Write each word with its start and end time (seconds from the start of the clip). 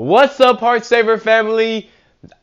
What's 0.00 0.40
up, 0.40 0.60
Heartsaver 0.60 1.20
family? 1.20 1.90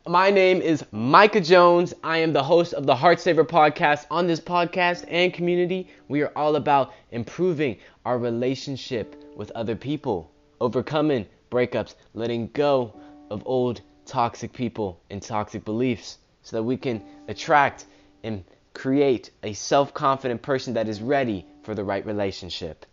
My 0.06 0.30
name 0.30 0.62
is 0.62 0.84
Micah 0.92 1.40
Jones. 1.40 1.92
I 2.04 2.18
am 2.18 2.32
the 2.32 2.44
host 2.44 2.72
of 2.72 2.86
the 2.86 2.94
Heartsaver 2.94 3.44
podcast. 3.44 4.06
On 4.12 4.28
this 4.28 4.38
podcast 4.38 5.04
and 5.08 5.34
community, 5.34 5.88
we 6.06 6.22
are 6.22 6.30
all 6.36 6.54
about 6.54 6.92
improving 7.10 7.78
our 8.04 8.16
relationship 8.16 9.20
with 9.34 9.50
other 9.56 9.74
people, 9.74 10.30
overcoming 10.60 11.26
breakups, 11.50 11.96
letting 12.14 12.46
go 12.52 12.94
of 13.28 13.42
old 13.44 13.80
toxic 14.06 14.52
people 14.52 15.00
and 15.10 15.20
toxic 15.20 15.64
beliefs 15.64 16.18
so 16.42 16.58
that 16.58 16.62
we 16.62 16.76
can 16.76 17.02
attract 17.26 17.86
and 18.22 18.44
create 18.72 19.32
a 19.42 19.52
self 19.52 19.92
confident 19.92 20.40
person 20.42 20.74
that 20.74 20.86
is 20.86 21.02
ready 21.02 21.44
for 21.64 21.74
the 21.74 21.82
right 21.82 22.06
relationship. 22.06 22.86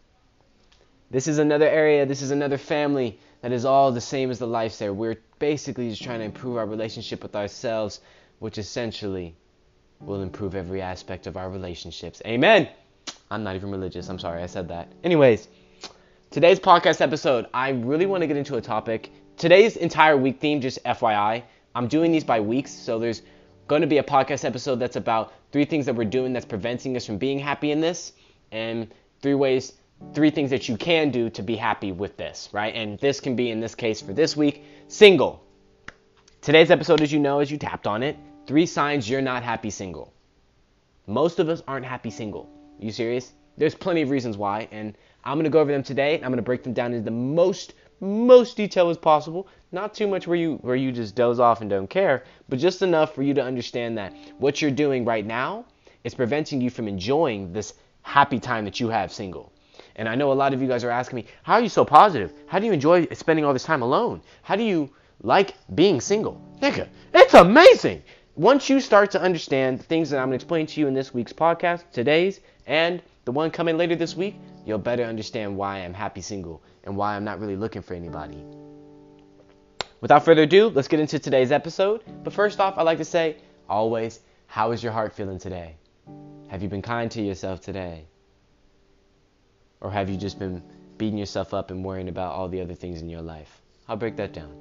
This 1.11 1.27
is 1.27 1.38
another 1.38 1.70
area, 1.70 2.07
this 2.07 2.23
is 2.23 2.32
another 2.32 2.57
family 2.57 3.20
that 3.46 3.52
is 3.52 3.64
all 3.64 3.91
the 3.91 4.02
same 4.02 4.32
as 4.32 4.39
the 4.39 4.48
life. 4.48 4.71
lifesaver. 4.71 4.96
We're 4.96 5.21
basically 5.38 5.92
just 5.92 6.01
trying 6.01 6.18
to 6.18 6.25
improve 6.25 6.57
our 6.57 6.65
relationship 6.65 7.21
with 7.21 7.36
ourselves, 7.36 8.01
which 8.39 8.57
essentially 8.57 9.36
will 10.00 10.24
improve 10.24 10.56
every 10.56 10.82
aspect 10.82 11.28
of 11.28 11.37
our 11.37 11.51
relationships. 11.51 12.23
Amen. 12.25 12.68
I'm 13.29 13.43
not 13.43 13.56
even 13.56 13.70
religious. 13.70 14.10
I'm 14.10 14.18
sorry 14.18 14.42
I 14.42 14.47
said 14.47 14.70
that. 14.70 14.92
Anyways, 15.04 15.47
today's 16.32 16.60
podcast 16.60 17.01
episode, 17.01 17.46
I 17.54 17.70
really 17.70 18.07
want 18.07 18.21
to 18.21 18.28
get 18.28 18.36
into 18.36 18.56
a 18.56 18.61
topic. 18.61 19.11
Today's 19.37 19.78
entire 19.78 20.18
week 20.18 20.39
theme, 20.39 20.59
just 20.59 20.84
FYI, 20.84 21.43
I'm 21.75 21.87
doing 21.87 22.12
these 22.12 22.23
by 22.23 22.39
weeks, 22.39 22.71
so 22.71 22.98
there's 22.98 23.21
going 23.68 23.82
to 23.82 23.87
be 23.87 24.00
a 24.00 24.04
podcast 24.04 24.43
episode 24.43 24.78
that's 24.78 24.96
about 24.96 25.34
three 25.51 25.65
things 25.65 25.86
that 25.86 25.93
we're 25.93 26.06
doing 26.06 26.34
that's 26.34 26.46
preventing 26.48 26.98
us 26.98 27.06
from 27.06 27.20
being 27.20 27.37
happy 27.37 27.70
in 27.70 27.79
this, 27.79 28.14
and 28.51 28.92
three 29.21 29.36
ways 29.36 29.73
three 30.14 30.29
things 30.29 30.50
that 30.50 30.69
you 30.69 30.77
can 30.77 31.09
do 31.11 31.29
to 31.32 31.41
be 31.41 31.55
happy 31.55 31.91
with 31.91 32.17
this, 32.17 32.50
right? 32.52 32.73
And 32.73 33.00
this 33.00 33.19
can 33.19 33.36
be, 33.36 33.52
in 33.52 33.59
this 33.59 33.75
case 33.75 34.02
for 34.02 34.14
this 34.14 34.38
week, 34.38 34.64
single. 34.88 35.44
Today's 36.41 36.72
episode, 36.72 37.02
as 37.02 37.11
you 37.11 37.19
know, 37.19 37.39
as 37.39 37.52
you 37.52 37.58
tapped 37.58 37.88
on 37.88 38.03
it, 38.03 38.17
three 38.47 38.66
signs 38.66 39.09
you're 39.09 39.22
not 39.22 39.44
happy 39.44 39.70
single. 39.70 40.14
Most 41.08 41.39
of 41.39 41.50
us 41.50 41.62
aren't 41.67 41.86
happy 41.86 42.09
single. 42.09 42.50
Are 42.80 42.86
you 42.86 42.92
serious? 42.92 43.34
There's 43.58 43.75
plenty 43.75 44.02
of 44.02 44.09
reasons 44.09 44.38
why, 44.38 44.67
and 44.72 44.97
I'm 45.23 45.38
gonna 45.38 45.50
go 45.50 45.59
over 45.59 45.72
them 45.72 45.84
today. 45.84 46.16
I'm 46.16 46.30
gonna 46.30 46.42
break 46.42 46.64
them 46.64 46.73
down 46.73 46.94
into 46.94 47.06
the 47.06 47.12
most 47.12 47.73
most 48.02 48.58
detail 48.58 48.90
as 48.90 48.97
possible. 48.97 49.47
Not 49.72 49.94
too 49.94 50.08
much 50.08 50.28
where 50.28 50.38
you 50.38 50.56
where 50.58 50.75
you 50.75 50.92
just 50.92 51.16
doze 51.16 51.40
off 51.40 51.62
and 51.62 51.69
don't 51.69 51.90
care, 51.90 52.23
but 52.50 52.59
just 52.59 52.81
enough 52.81 53.16
for 53.16 53.23
you 53.23 53.34
to 53.34 53.42
understand 53.42 53.97
that 53.97 54.14
what 54.38 54.62
you're 54.62 54.72
doing 54.72 55.06
right 55.06 55.25
now 55.25 55.66
is 56.03 56.14
preventing 56.14 56.62
you 56.62 56.69
from 56.69 56.88
enjoying 56.88 57.53
this 57.53 57.73
happy 58.02 58.40
time 58.40 58.66
that 58.66 58.80
you 58.80 58.90
have 58.90 59.12
single. 59.12 59.52
And 59.96 60.10
I 60.10 60.16
know 60.16 60.32
a 60.32 60.34
lot 60.34 60.54
of 60.54 60.62
you 60.62 60.68
guys 60.68 60.84
are 60.84 60.90
asking 60.90 61.18
me, 61.18 61.26
how 61.44 61.54
are 61.54 61.62
you 61.62 61.70
so 61.70 61.86
positive? 61.86 62.34
How 62.48 62.60
do 62.60 62.66
you 62.66 62.74
enjoy 62.74 63.08
spending 63.14 63.46
all 63.46 63.54
this 63.54 63.64
time 63.64 63.82
alone? 63.82 64.22
How 64.42 64.56
do 64.56 64.64
you 64.64 64.90
like 65.22 65.54
being 65.74 66.02
single? 66.02 66.42
Nigga, 66.62 66.90
it's 67.14 67.34
amazing. 67.34 68.04
Once 68.36 68.70
you 68.70 68.82
start 68.82 69.12
to 69.12 69.22
understand 69.22 69.80
the 69.80 69.84
things 69.84 70.10
that 70.10 70.18
I'm 70.18 70.28
going 70.28 70.38
to 70.38 70.44
explain 70.44 70.66
to 70.68 70.82
you 70.82 70.88
in 70.88 70.94
this 70.94 71.14
week's 71.14 71.32
podcast, 71.32 71.84
today's, 71.94 72.42
and 72.68 73.02
the 73.24 73.32
one 73.32 73.50
coming 73.50 73.78
later 73.78 73.96
this 73.96 74.16
week, 74.16 74.36
you'll 74.66 74.78
better 74.78 75.04
understand 75.04 75.56
why 75.56 75.78
I'm 75.78 75.94
happy 75.94 76.22
single 76.22 76.62
and 76.84 76.98
why 76.98 77.16
I'm 77.16 77.24
not 77.24 77.40
really 77.40 77.56
looking 77.56 77.82
for 77.82 77.94
anybody. 77.94 78.44
Without 80.02 80.26
further 80.26 80.44
ado, 80.44 80.68
let's 80.70 80.90
get 80.90 81.00
into 81.00 81.18
today's 81.18 81.52
episode. 81.52 82.04
But 82.24 82.34
first 82.34 82.59
off, 82.59 82.78
I'd 82.78 82.84
like 82.84 82.98
to 82.98 83.06
say, 83.06 83.38
always, 83.70 84.20
how 84.48 84.72
is 84.72 84.84
your 84.84 84.92
heart 84.92 85.14
feeling 85.14 85.40
today? 85.40 85.78
Have 86.50 86.62
you 86.62 86.68
been 86.68 86.82
kind 86.82 87.09
to 87.12 87.22
yourself 87.22 87.62
today? 87.62 88.06
Or 89.81 89.92
have 89.92 90.09
you 90.09 90.18
just 90.18 90.40
been 90.40 90.62
beating 90.98 91.18
yourself 91.18 91.54
up 91.54 91.72
and 91.72 91.84
worrying 91.84 92.09
about 92.09 92.34
all 92.34 92.48
the 92.48 92.62
other 92.62 92.73
things 92.73 93.02
in 93.02 93.09
your 93.09 93.22
life? 93.22 93.62
I'll 93.88 93.98
break 93.98 94.16
that 94.18 94.34
down. 94.34 94.56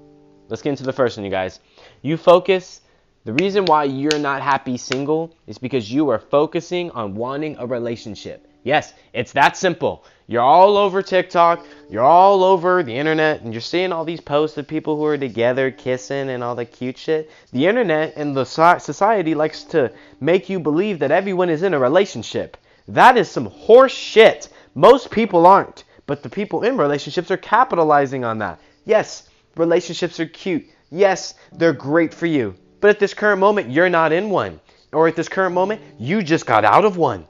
Let's 0.48 0.62
get 0.62 0.70
into 0.70 0.84
the 0.84 0.92
first 0.92 1.16
one, 1.16 1.24
you 1.24 1.30
guys. 1.30 1.60
You 2.02 2.16
focus. 2.16 2.80
The 3.24 3.32
reason 3.32 3.64
why 3.64 3.84
you're 3.84 4.18
not 4.18 4.42
happy 4.42 4.76
single 4.76 5.34
is 5.46 5.56
because 5.56 5.90
you 5.90 6.10
are 6.10 6.18
focusing 6.18 6.90
on 6.90 7.14
wanting 7.14 7.56
a 7.58 7.66
relationship. 7.66 8.46
Yes, 8.64 8.94
it's 9.12 9.32
that 9.32 9.56
simple. 9.56 10.04
You're 10.26 10.42
all 10.42 10.78
over 10.78 11.02
TikTok, 11.02 11.66
you're 11.90 12.02
all 12.02 12.42
over 12.42 12.82
the 12.82 12.96
internet, 12.96 13.42
and 13.42 13.52
you're 13.52 13.60
seeing 13.60 13.92
all 13.92 14.06
these 14.06 14.22
posts 14.22 14.56
of 14.56 14.66
people 14.66 14.96
who 14.96 15.04
are 15.04 15.18
together 15.18 15.70
kissing 15.70 16.30
and 16.30 16.42
all 16.42 16.54
the 16.54 16.64
cute 16.64 16.96
shit. 16.96 17.30
The 17.52 17.66
internet 17.66 18.14
and 18.16 18.34
the 18.34 18.44
society 18.44 19.34
likes 19.34 19.64
to 19.64 19.92
make 20.20 20.48
you 20.48 20.58
believe 20.58 20.98
that 21.00 21.10
everyone 21.10 21.50
is 21.50 21.62
in 21.62 21.74
a 21.74 21.78
relationship. 21.78 22.56
That 22.88 23.18
is 23.18 23.30
some 23.30 23.46
horse 23.46 23.92
shit. 23.92 24.48
Most 24.74 25.10
people 25.10 25.46
aren't, 25.46 25.84
but 26.06 26.22
the 26.22 26.28
people 26.28 26.64
in 26.64 26.76
relationships 26.76 27.30
are 27.30 27.36
capitalizing 27.36 28.24
on 28.24 28.38
that. 28.38 28.60
Yes, 28.84 29.28
relationships 29.56 30.18
are 30.20 30.26
cute. 30.26 30.66
Yes, 30.90 31.34
they're 31.52 31.72
great 31.72 32.12
for 32.12 32.26
you. 32.26 32.54
But 32.80 32.90
at 32.90 32.98
this 32.98 33.14
current 33.14 33.40
moment, 33.40 33.70
you're 33.70 33.88
not 33.88 34.12
in 34.12 34.30
one. 34.30 34.60
Or 34.92 35.08
at 35.08 35.16
this 35.16 35.28
current 35.28 35.54
moment, 35.54 35.80
you 35.98 36.22
just 36.22 36.46
got 36.46 36.64
out 36.64 36.84
of 36.84 36.96
one. 36.96 37.26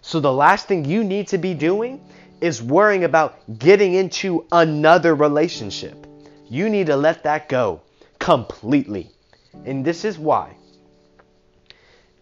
So 0.00 0.20
the 0.20 0.32
last 0.32 0.68
thing 0.68 0.84
you 0.84 1.02
need 1.02 1.28
to 1.28 1.38
be 1.38 1.54
doing 1.54 2.00
is 2.40 2.62
worrying 2.62 3.04
about 3.04 3.58
getting 3.58 3.94
into 3.94 4.46
another 4.52 5.14
relationship. 5.14 6.06
You 6.48 6.68
need 6.68 6.86
to 6.86 6.96
let 6.96 7.24
that 7.24 7.48
go 7.48 7.80
completely. 8.18 9.10
And 9.64 9.84
this 9.84 10.04
is 10.04 10.18
why. 10.18 10.56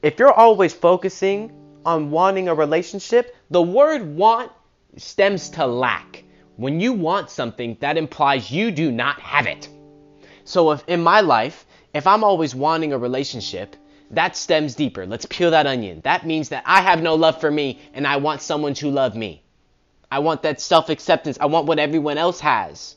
If 0.02 0.18
you're 0.18 0.32
always 0.32 0.72
focusing 0.72 1.52
on 1.84 2.10
wanting 2.10 2.48
a 2.48 2.54
relationship, 2.54 3.36
the 3.50 3.62
word 3.62 4.16
want 4.16 4.50
stems 4.96 5.50
to 5.50 5.66
lack. 5.66 6.24
When 6.56 6.80
you 6.80 6.92
want 6.92 7.30
something, 7.30 7.76
that 7.80 7.96
implies 7.96 8.50
you 8.50 8.70
do 8.70 8.92
not 8.92 9.20
have 9.20 9.46
it. 9.46 9.68
So 10.44 10.70
if 10.72 10.84
in 10.86 11.02
my 11.02 11.20
life, 11.20 11.66
if 11.92 12.06
I'm 12.06 12.24
always 12.24 12.54
wanting 12.54 12.92
a 12.92 12.98
relationship, 12.98 13.76
that 14.10 14.36
stems 14.36 14.74
deeper. 14.74 15.06
Let's 15.06 15.26
peel 15.26 15.50
that 15.50 15.66
onion. 15.66 16.00
That 16.04 16.26
means 16.26 16.50
that 16.50 16.62
I 16.66 16.82
have 16.82 17.02
no 17.02 17.14
love 17.14 17.40
for 17.40 17.50
me 17.50 17.80
and 17.92 18.06
I 18.06 18.16
want 18.16 18.42
someone 18.42 18.74
to 18.74 18.90
love 18.90 19.16
me. 19.16 19.42
I 20.10 20.20
want 20.20 20.42
that 20.42 20.60
self 20.60 20.90
acceptance. 20.90 21.38
I 21.40 21.46
want 21.46 21.66
what 21.66 21.78
everyone 21.78 22.18
else 22.18 22.40
has. 22.40 22.96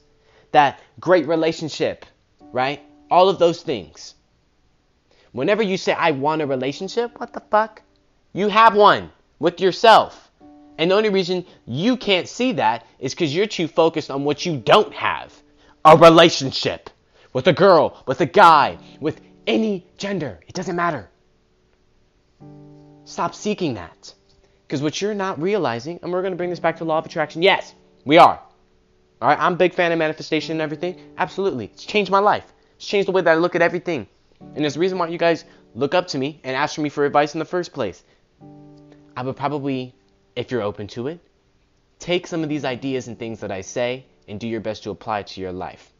That 0.52 0.80
great 1.00 1.28
relationship, 1.28 2.06
right? 2.52 2.82
All 3.10 3.30
of 3.30 3.40
those 3.40 3.64
things. 3.64 4.14
Whenever 5.32 5.64
you 5.64 5.78
say, 5.78 5.94
I 5.94 6.12
want 6.12 6.42
a 6.42 6.46
relationship, 6.46 7.20
what 7.20 7.34
the 7.34 7.42
fuck? 7.42 7.82
You 8.38 8.50
have 8.50 8.76
one 8.76 9.10
with 9.40 9.60
yourself. 9.60 10.30
And 10.78 10.92
the 10.92 10.96
only 10.96 11.10
reason 11.10 11.44
you 11.66 11.98
can't 11.98 12.28
see 12.28 12.52
that 12.52 12.86
is 13.00 13.16
because 13.16 13.36
you're 13.36 13.48
too 13.48 13.68
focused 13.68 14.12
on 14.12 14.26
what 14.26 14.46
you 14.46 14.58
don't 14.58 14.94
have 14.94 15.34
a 15.84 15.98
relationship 15.98 16.92
with 17.34 17.48
a 17.48 17.54
girl, 17.54 18.04
with 18.06 18.22
a 18.22 18.28
guy, 18.28 18.78
with 19.00 19.22
any 19.48 19.88
gender. 19.98 20.40
It 20.48 20.54
doesn't 20.54 20.76
matter. 20.76 21.10
Stop 23.06 23.34
seeking 23.34 23.74
that. 23.74 24.14
Because 24.68 24.84
what 24.84 25.02
you're 25.02 25.16
not 25.16 25.42
realizing, 25.42 26.00
and 26.04 26.14
we're 26.14 26.22
going 26.22 26.34
to 26.34 26.38
bring 26.38 26.52
this 26.52 26.60
back 26.60 26.78
to 26.78 26.86
law 26.86 27.00
of 27.00 27.08
attraction. 27.08 27.42
Yes, 27.42 27.74
we 28.06 28.20
are. 28.20 28.40
All 29.20 29.30
right, 29.30 29.40
I'm 29.40 29.54
a 29.54 29.58
big 29.58 29.74
fan 29.74 29.92
of 29.92 29.98
manifestation 29.98 30.52
and 30.52 30.62
everything. 30.62 31.02
Absolutely. 31.18 31.72
It's 31.74 31.86
changed 31.86 32.12
my 32.12 32.20
life. 32.20 32.54
It's 32.76 32.86
changed 32.86 33.08
the 33.08 33.14
way 33.14 33.24
that 33.24 33.32
I 33.32 33.36
look 33.36 33.56
at 33.56 33.64
everything. 33.64 34.06
And 34.40 34.64
there's 34.64 34.76
a 34.76 34.80
reason 34.80 35.00
why 35.00 35.08
you 35.08 35.18
guys 35.18 35.44
look 35.74 35.96
up 35.96 36.06
to 36.10 36.20
me 36.20 36.40
and 36.44 36.56
ask 36.56 36.76
for 36.76 36.82
me 36.82 36.90
for 36.90 37.04
advice 37.04 37.34
in 37.34 37.40
the 37.40 37.46
first 37.46 37.74
place. 37.74 38.04
I 39.16 39.24
would 39.24 39.36
probably, 39.36 39.96
if 40.36 40.52
you're 40.52 40.62
open 40.62 40.88
to 40.90 41.08
it, 41.08 41.20
take 42.00 42.28
some 42.28 42.44
of 42.44 42.50
these 42.50 42.66
ideas 42.66 43.08
and 43.08 43.18
things 43.18 43.40
that 43.40 43.52
I 43.52 43.62
say 43.62 44.06
and 44.28 44.40
do 44.40 44.48
your 44.48 44.62
best 44.62 44.84
to 44.84 44.92
apply 44.92 45.20
it 45.20 45.28
to 45.28 45.42
your 45.42 45.52
life. 45.52 45.92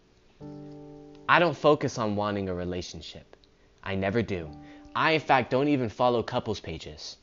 I 1.28 1.40
don't 1.40 1.58
focus 1.58 1.98
on 1.98 2.16
wanting 2.16 2.48
a 2.48 2.54
relationship. 2.54 3.36
I 3.84 3.96
never 3.96 4.22
do. 4.22 4.50
I, 4.96 5.12
in 5.12 5.22
fact, 5.22 5.52
don't 5.52 5.68
even 5.68 5.90
follow 5.90 6.24
couples 6.24 6.60
pages. 6.60 7.18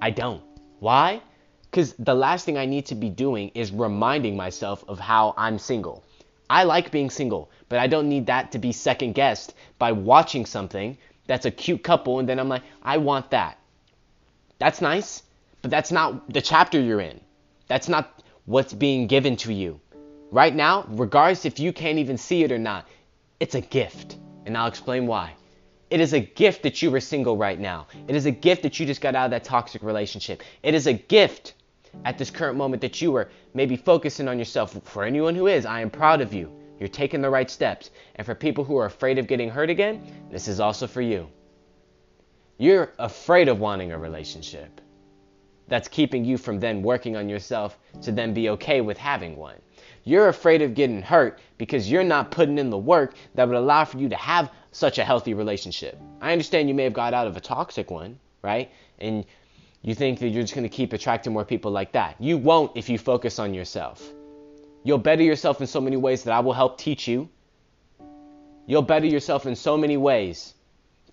I 0.00 0.10
don't. 0.10 0.42
Why? 0.80 1.20
Because 1.62 1.94
the 1.94 2.14
last 2.14 2.44
thing 2.44 2.56
I 2.56 2.66
need 2.66 2.86
to 2.86 2.94
be 2.94 3.10
doing 3.10 3.50
is 3.54 3.72
reminding 3.72 4.36
myself 4.36 4.84
of 4.88 4.98
how 4.98 5.34
I'm 5.36 5.58
single. 5.58 6.04
I 6.48 6.64
like 6.64 6.90
being 6.90 7.10
single, 7.10 7.50
but 7.68 7.78
I 7.78 7.86
don't 7.86 8.08
need 8.08 8.26
that 8.26 8.52
to 8.52 8.58
be 8.58 8.72
second 8.72 9.14
guessed 9.14 9.54
by 9.78 9.92
watching 9.92 10.46
something 10.46 10.96
that's 11.26 11.46
a 11.46 11.50
cute 11.50 11.82
couple 11.82 12.18
and 12.18 12.28
then 12.28 12.38
I'm 12.38 12.48
like, 12.48 12.62
I 12.82 12.98
want 12.98 13.30
that. 13.30 13.58
That's 14.58 14.80
nice, 14.80 15.22
but 15.62 15.70
that's 15.70 15.92
not 15.92 16.32
the 16.32 16.40
chapter 16.40 16.80
you're 16.80 17.00
in. 17.00 17.20
That's 17.68 17.88
not 17.88 18.22
what's 18.44 18.72
being 18.72 19.06
given 19.06 19.36
to 19.36 19.52
you. 19.52 19.80
Right 20.30 20.54
now, 20.54 20.84
regardless 20.88 21.44
if 21.44 21.58
you 21.58 21.72
can't 21.72 21.98
even 21.98 22.18
see 22.18 22.44
it 22.44 22.52
or 22.52 22.58
not, 22.58 22.86
it's 23.40 23.54
a 23.54 23.60
gift. 23.60 24.16
And 24.46 24.56
I'll 24.56 24.66
explain 24.66 25.06
why. 25.06 25.34
It 25.90 26.00
is 26.00 26.12
a 26.12 26.20
gift 26.20 26.62
that 26.64 26.82
you 26.82 26.94
are 26.94 27.00
single 27.00 27.36
right 27.36 27.58
now. 27.58 27.86
It 28.08 28.16
is 28.16 28.26
a 28.26 28.30
gift 28.30 28.62
that 28.62 28.80
you 28.80 28.86
just 28.86 29.00
got 29.00 29.14
out 29.14 29.26
of 29.26 29.30
that 29.30 29.44
toxic 29.44 29.82
relationship. 29.82 30.42
It 30.62 30.74
is 30.74 30.86
a 30.86 30.92
gift 30.92 31.54
at 32.04 32.18
this 32.18 32.30
current 32.30 32.56
moment 32.56 32.82
that 32.82 33.00
you 33.00 33.14
are 33.16 33.30
maybe 33.54 33.76
focusing 33.76 34.28
on 34.28 34.38
yourself. 34.38 34.76
For 34.84 35.04
anyone 35.04 35.34
who 35.34 35.46
is, 35.46 35.64
I 35.66 35.80
am 35.80 35.90
proud 35.90 36.20
of 36.20 36.34
you. 36.34 36.52
You're 36.80 36.88
taking 36.88 37.22
the 37.22 37.30
right 37.30 37.50
steps. 37.50 37.90
And 38.16 38.26
for 38.26 38.34
people 38.34 38.64
who 38.64 38.76
are 38.76 38.86
afraid 38.86 39.18
of 39.18 39.26
getting 39.26 39.48
hurt 39.48 39.70
again, 39.70 40.02
this 40.30 40.48
is 40.48 40.58
also 40.58 40.86
for 40.86 41.00
you. 41.00 41.28
You're 42.56 42.92
afraid 43.00 43.48
of 43.48 43.58
wanting 43.58 43.90
a 43.90 43.98
relationship. 43.98 44.80
That's 45.66 45.88
keeping 45.88 46.24
you 46.24 46.38
from 46.38 46.60
then 46.60 46.82
working 46.82 47.16
on 47.16 47.28
yourself 47.28 47.78
to 48.02 48.12
then 48.12 48.32
be 48.32 48.50
okay 48.50 48.80
with 48.80 48.96
having 48.96 49.36
one. 49.36 49.56
You're 50.04 50.28
afraid 50.28 50.62
of 50.62 50.74
getting 50.74 51.02
hurt 51.02 51.40
because 51.58 51.90
you're 51.90 52.04
not 52.04 52.30
putting 52.30 52.58
in 52.58 52.70
the 52.70 52.78
work 52.78 53.14
that 53.34 53.48
would 53.48 53.56
allow 53.56 53.84
for 53.84 53.98
you 53.98 54.08
to 54.08 54.16
have 54.16 54.52
such 54.70 54.98
a 54.98 55.04
healthy 55.04 55.34
relationship. 55.34 55.98
I 56.20 56.30
understand 56.30 56.68
you 56.68 56.74
may 56.74 56.84
have 56.84 56.92
got 56.92 57.12
out 57.12 57.26
of 57.26 57.36
a 57.36 57.40
toxic 57.40 57.90
one, 57.90 58.20
right? 58.42 58.70
And 59.00 59.24
you 59.82 59.94
think 59.94 60.20
that 60.20 60.28
you're 60.28 60.42
just 60.42 60.54
going 60.54 60.68
to 60.68 60.74
keep 60.74 60.92
attracting 60.92 61.32
more 61.32 61.44
people 61.44 61.72
like 61.72 61.90
that. 61.92 62.16
You 62.20 62.38
won't 62.38 62.76
if 62.76 62.88
you 62.88 62.98
focus 62.98 63.40
on 63.40 63.52
yourself. 63.52 64.06
You'll 64.84 64.98
better 64.98 65.22
yourself 65.22 65.60
in 65.60 65.66
so 65.66 65.80
many 65.80 65.96
ways 65.96 66.22
that 66.24 66.32
I 66.32 66.40
will 66.40 66.52
help 66.52 66.78
teach 66.78 67.08
you. 67.08 67.28
You'll 68.66 68.82
better 68.82 69.06
yourself 69.06 69.46
in 69.46 69.56
so 69.56 69.76
many 69.76 69.96
ways 69.96 70.54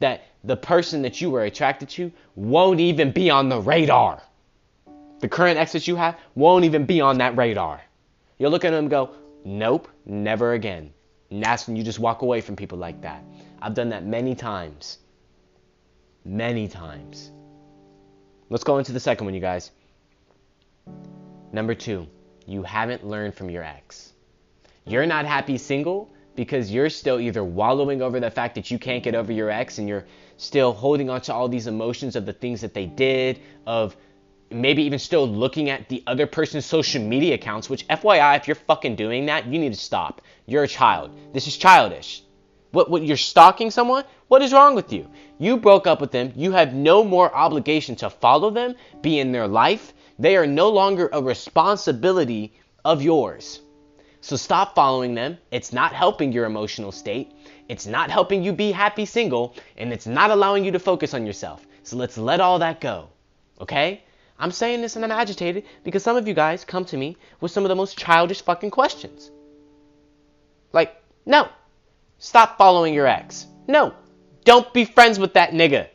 that 0.02 0.24
the 0.44 0.58
person 0.58 1.04
that 1.04 1.22
you 1.22 1.30
were 1.30 1.44
attracted 1.44 1.90
to 1.90 2.12
won't 2.36 2.80
even 2.80 3.12
be 3.12 3.30
on 3.30 3.50
the 3.50 3.60
radar. 3.60 4.22
The 5.20 5.30
current 5.30 5.58
ex 5.58 5.72
that 5.74 5.88
you 5.88 5.96
have 5.96 6.18
won't 6.36 6.66
even 6.66 6.86
be 6.86 7.00
on 7.02 7.20
that 7.20 7.38
radar. 7.38 7.82
You'll 8.38 8.52
look 8.52 8.66
at 8.66 8.72
them 8.72 8.86
and 8.86 8.90
go, 8.90 9.12
nope, 9.46 9.88
never 10.06 10.54
again. 10.54 10.94
And 11.30 11.44
that's 11.44 11.68
when 11.68 11.78
you 11.78 11.84
just 11.84 12.00
walk 12.00 12.24
away 12.24 12.42
from 12.42 12.56
people 12.56 12.78
like 12.78 13.02
that. 13.02 13.24
I've 13.62 13.76
done 13.76 13.90
that 13.90 14.04
many 14.04 14.36
times. 14.36 14.98
Many 16.26 16.68
times. 16.68 17.32
Let's 18.50 18.64
go 18.64 18.80
into 18.80 18.92
the 18.92 19.00
second 19.00 19.26
one, 19.26 19.34
you 19.34 19.40
guys. 19.40 19.72
Number 21.54 21.76
two, 21.76 22.08
you 22.48 22.64
haven't 22.64 23.06
learned 23.06 23.36
from 23.36 23.50
your 23.50 23.64
ex. 23.64 24.12
You're 24.86 25.06
not 25.06 25.26
happy 25.26 25.58
single 25.58 26.12
because 26.42 26.72
you're 26.72 26.90
still 26.90 27.20
either 27.20 27.44
wallowing 27.44 28.02
over 28.02 28.20
the 28.20 28.32
fact 28.32 28.56
that 28.56 28.72
you 28.72 28.80
can't 28.80 29.04
get 29.04 29.14
over 29.14 29.32
your 29.32 29.52
ex 29.52 29.78
and 29.78 29.88
you're 29.88 30.06
still 30.38 30.74
holding 30.74 31.08
on 31.08 31.22
to 31.22 31.32
all 31.32 31.48
these 31.48 31.68
emotions 31.68 32.16
of 32.16 32.26
the 32.26 32.34
things 32.34 32.62
that 32.62 32.74
they 32.74 32.88
did, 32.88 33.40
of 33.68 33.96
maybe 34.50 34.82
even 34.82 34.98
still 34.98 35.28
looking 35.28 35.70
at 35.70 35.88
the 35.88 36.04
other 36.08 36.26
person's 36.26 36.66
social 36.66 37.00
media 37.00 37.36
accounts, 37.36 37.70
which 37.70 37.88
FYI, 37.90 38.38
if 38.38 38.48
you're 38.48 38.56
fucking 38.56 38.96
doing 38.96 39.28
that, 39.28 39.46
you 39.46 39.60
need 39.60 39.72
to 39.72 39.80
stop. 39.80 40.24
You're 40.48 40.64
a 40.64 40.68
child. 40.68 41.16
This 41.32 41.46
is 41.46 41.56
childish. 41.58 42.24
What, 42.72 42.90
what 42.90 43.04
you're 43.04 43.18
stalking 43.18 43.70
someone? 43.70 44.04
What 44.28 44.42
is 44.42 44.52
wrong 44.52 44.74
with 44.74 44.92
you? 44.92 45.12
You 45.38 45.58
broke 45.58 45.86
up 45.86 46.02
with 46.02 46.12
them. 46.12 46.34
You 46.36 46.54
have 46.54 46.74
no 46.74 47.04
more 47.04 47.32
obligation 47.36 47.96
to 47.98 48.10
follow 48.10 48.50
them, 48.50 48.74
be 49.04 49.20
in 49.20 49.32
their 49.32 49.48
life. 49.48 49.94
They 50.18 50.38
are 50.38 50.48
no 50.48 50.70
longer 50.70 51.08
a 51.14 51.22
responsibility 51.22 52.54
of 52.84 53.04
yours. 53.04 53.62
So 54.22 54.36
stop 54.36 54.76
following 54.76 55.16
them. 55.16 55.40
It's 55.50 55.74
not 55.74 55.94
helping 55.94 56.32
your 56.32 56.46
emotional 56.46 56.92
state. 56.92 57.32
It's 57.68 57.88
not 57.88 58.12
helping 58.12 58.44
you 58.44 58.54
be 58.54 58.72
happy 58.72 59.06
single, 59.06 59.56
and 59.78 59.92
it's 59.92 60.06
not 60.06 60.30
allowing 60.30 60.64
you 60.64 60.72
to 60.72 60.80
focus 60.80 61.14
on 61.14 61.26
yourself. 61.26 61.66
So 61.84 61.98
let's 61.98 62.18
let 62.18 62.40
all 62.40 62.60
that 62.60 62.80
go. 62.80 63.10
Okay? 63.60 64.04
I'm 64.38 64.52
saying 64.52 64.82
this 64.82 64.96
and 64.96 65.04
I'm 65.04 65.12
agitated 65.12 65.66
because 65.84 66.04
some 66.04 66.18
of 66.18 66.28
you 66.28 66.34
guys 66.34 66.66
come 66.66 66.86
to 66.86 66.98
me 66.98 67.18
with 67.42 67.52
some 67.52 67.64
of 67.64 67.70
the 67.70 67.76
most 67.76 67.98
childish 67.98 68.42
fucking 68.42 68.72
questions. 68.72 69.32
Like, 70.72 71.02
no, 71.26 71.50
stop 72.18 72.58
following 72.58 72.94
your 72.94 73.08
ex. 73.08 73.46
No, 73.68 73.94
don't 74.44 74.72
be 74.74 74.86
friends 74.86 75.20
with 75.20 75.34
that 75.34 75.52
nigga. 75.52 75.88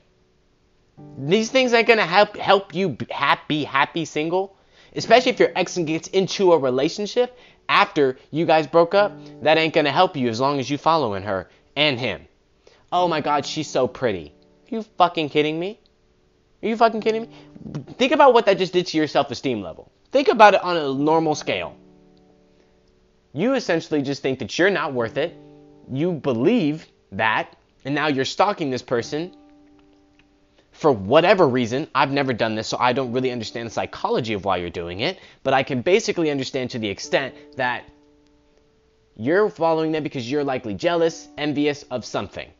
These 1.18 1.50
things 1.50 1.72
ain't 1.72 1.88
gonna 1.88 2.06
help 2.06 2.36
help 2.36 2.74
you 2.74 2.88
be 2.90 3.06
happy, 3.10 3.64
happy 3.64 4.04
single. 4.04 4.56
Especially 4.94 5.32
if 5.32 5.40
your 5.40 5.52
ex 5.54 5.76
gets 5.76 6.08
into 6.08 6.52
a 6.52 6.58
relationship 6.58 7.36
after 7.68 8.18
you 8.30 8.46
guys 8.46 8.66
broke 8.66 8.94
up, 8.94 9.12
that 9.42 9.58
ain't 9.58 9.74
gonna 9.74 9.92
help 9.92 10.16
you 10.16 10.28
as 10.28 10.40
long 10.40 10.58
as 10.58 10.68
you 10.70 10.78
following 10.78 11.22
her 11.22 11.48
and 11.76 11.98
him. 11.98 12.26
Oh 12.92 13.08
my 13.08 13.20
god, 13.20 13.44
she's 13.44 13.68
so 13.68 13.86
pretty. 13.86 14.32
Are 14.70 14.76
you 14.76 14.82
fucking 14.82 15.28
kidding 15.28 15.58
me? 15.58 15.78
Are 16.62 16.68
you 16.68 16.76
fucking 16.76 17.00
kidding 17.00 17.22
me? 17.22 17.28
Think 17.98 18.12
about 18.12 18.34
what 18.34 18.46
that 18.46 18.58
just 18.58 18.72
did 18.72 18.86
to 18.88 18.96
your 18.96 19.06
self 19.06 19.30
esteem 19.30 19.62
level. 19.62 19.90
Think 20.12 20.28
about 20.28 20.54
it 20.54 20.62
on 20.62 20.76
a 20.76 20.94
normal 20.94 21.34
scale. 21.34 21.76
You 23.32 23.54
essentially 23.54 24.02
just 24.02 24.22
think 24.22 24.38
that 24.38 24.58
you're 24.58 24.70
not 24.70 24.94
worth 24.94 25.18
it. 25.18 25.36
You 25.92 26.12
believe 26.12 26.86
that, 27.12 27.54
and 27.84 27.94
now 27.94 28.06
you're 28.06 28.24
stalking 28.24 28.70
this 28.70 28.82
person 28.82 29.36
for 30.76 30.92
whatever 30.92 31.48
reason. 31.48 31.88
I've 31.94 32.12
never 32.12 32.32
done 32.32 32.54
this, 32.54 32.68
so 32.68 32.76
I 32.78 32.92
don't 32.92 33.12
really 33.12 33.30
understand 33.30 33.66
the 33.66 33.72
psychology 33.72 34.34
of 34.34 34.44
why 34.44 34.58
you're 34.58 34.70
doing 34.70 35.00
it, 35.00 35.18
but 35.42 35.54
I 35.54 35.62
can 35.62 35.80
basically 35.80 36.30
understand 36.30 36.70
to 36.70 36.78
the 36.78 36.88
extent 36.88 37.34
that 37.56 37.84
you're 39.16 39.48
following 39.48 39.92
them 39.92 40.02
because 40.02 40.30
you're 40.30 40.44
likely 40.44 40.74
jealous, 40.74 41.28
envious 41.38 41.82
of 41.84 42.04
something, 42.04 42.50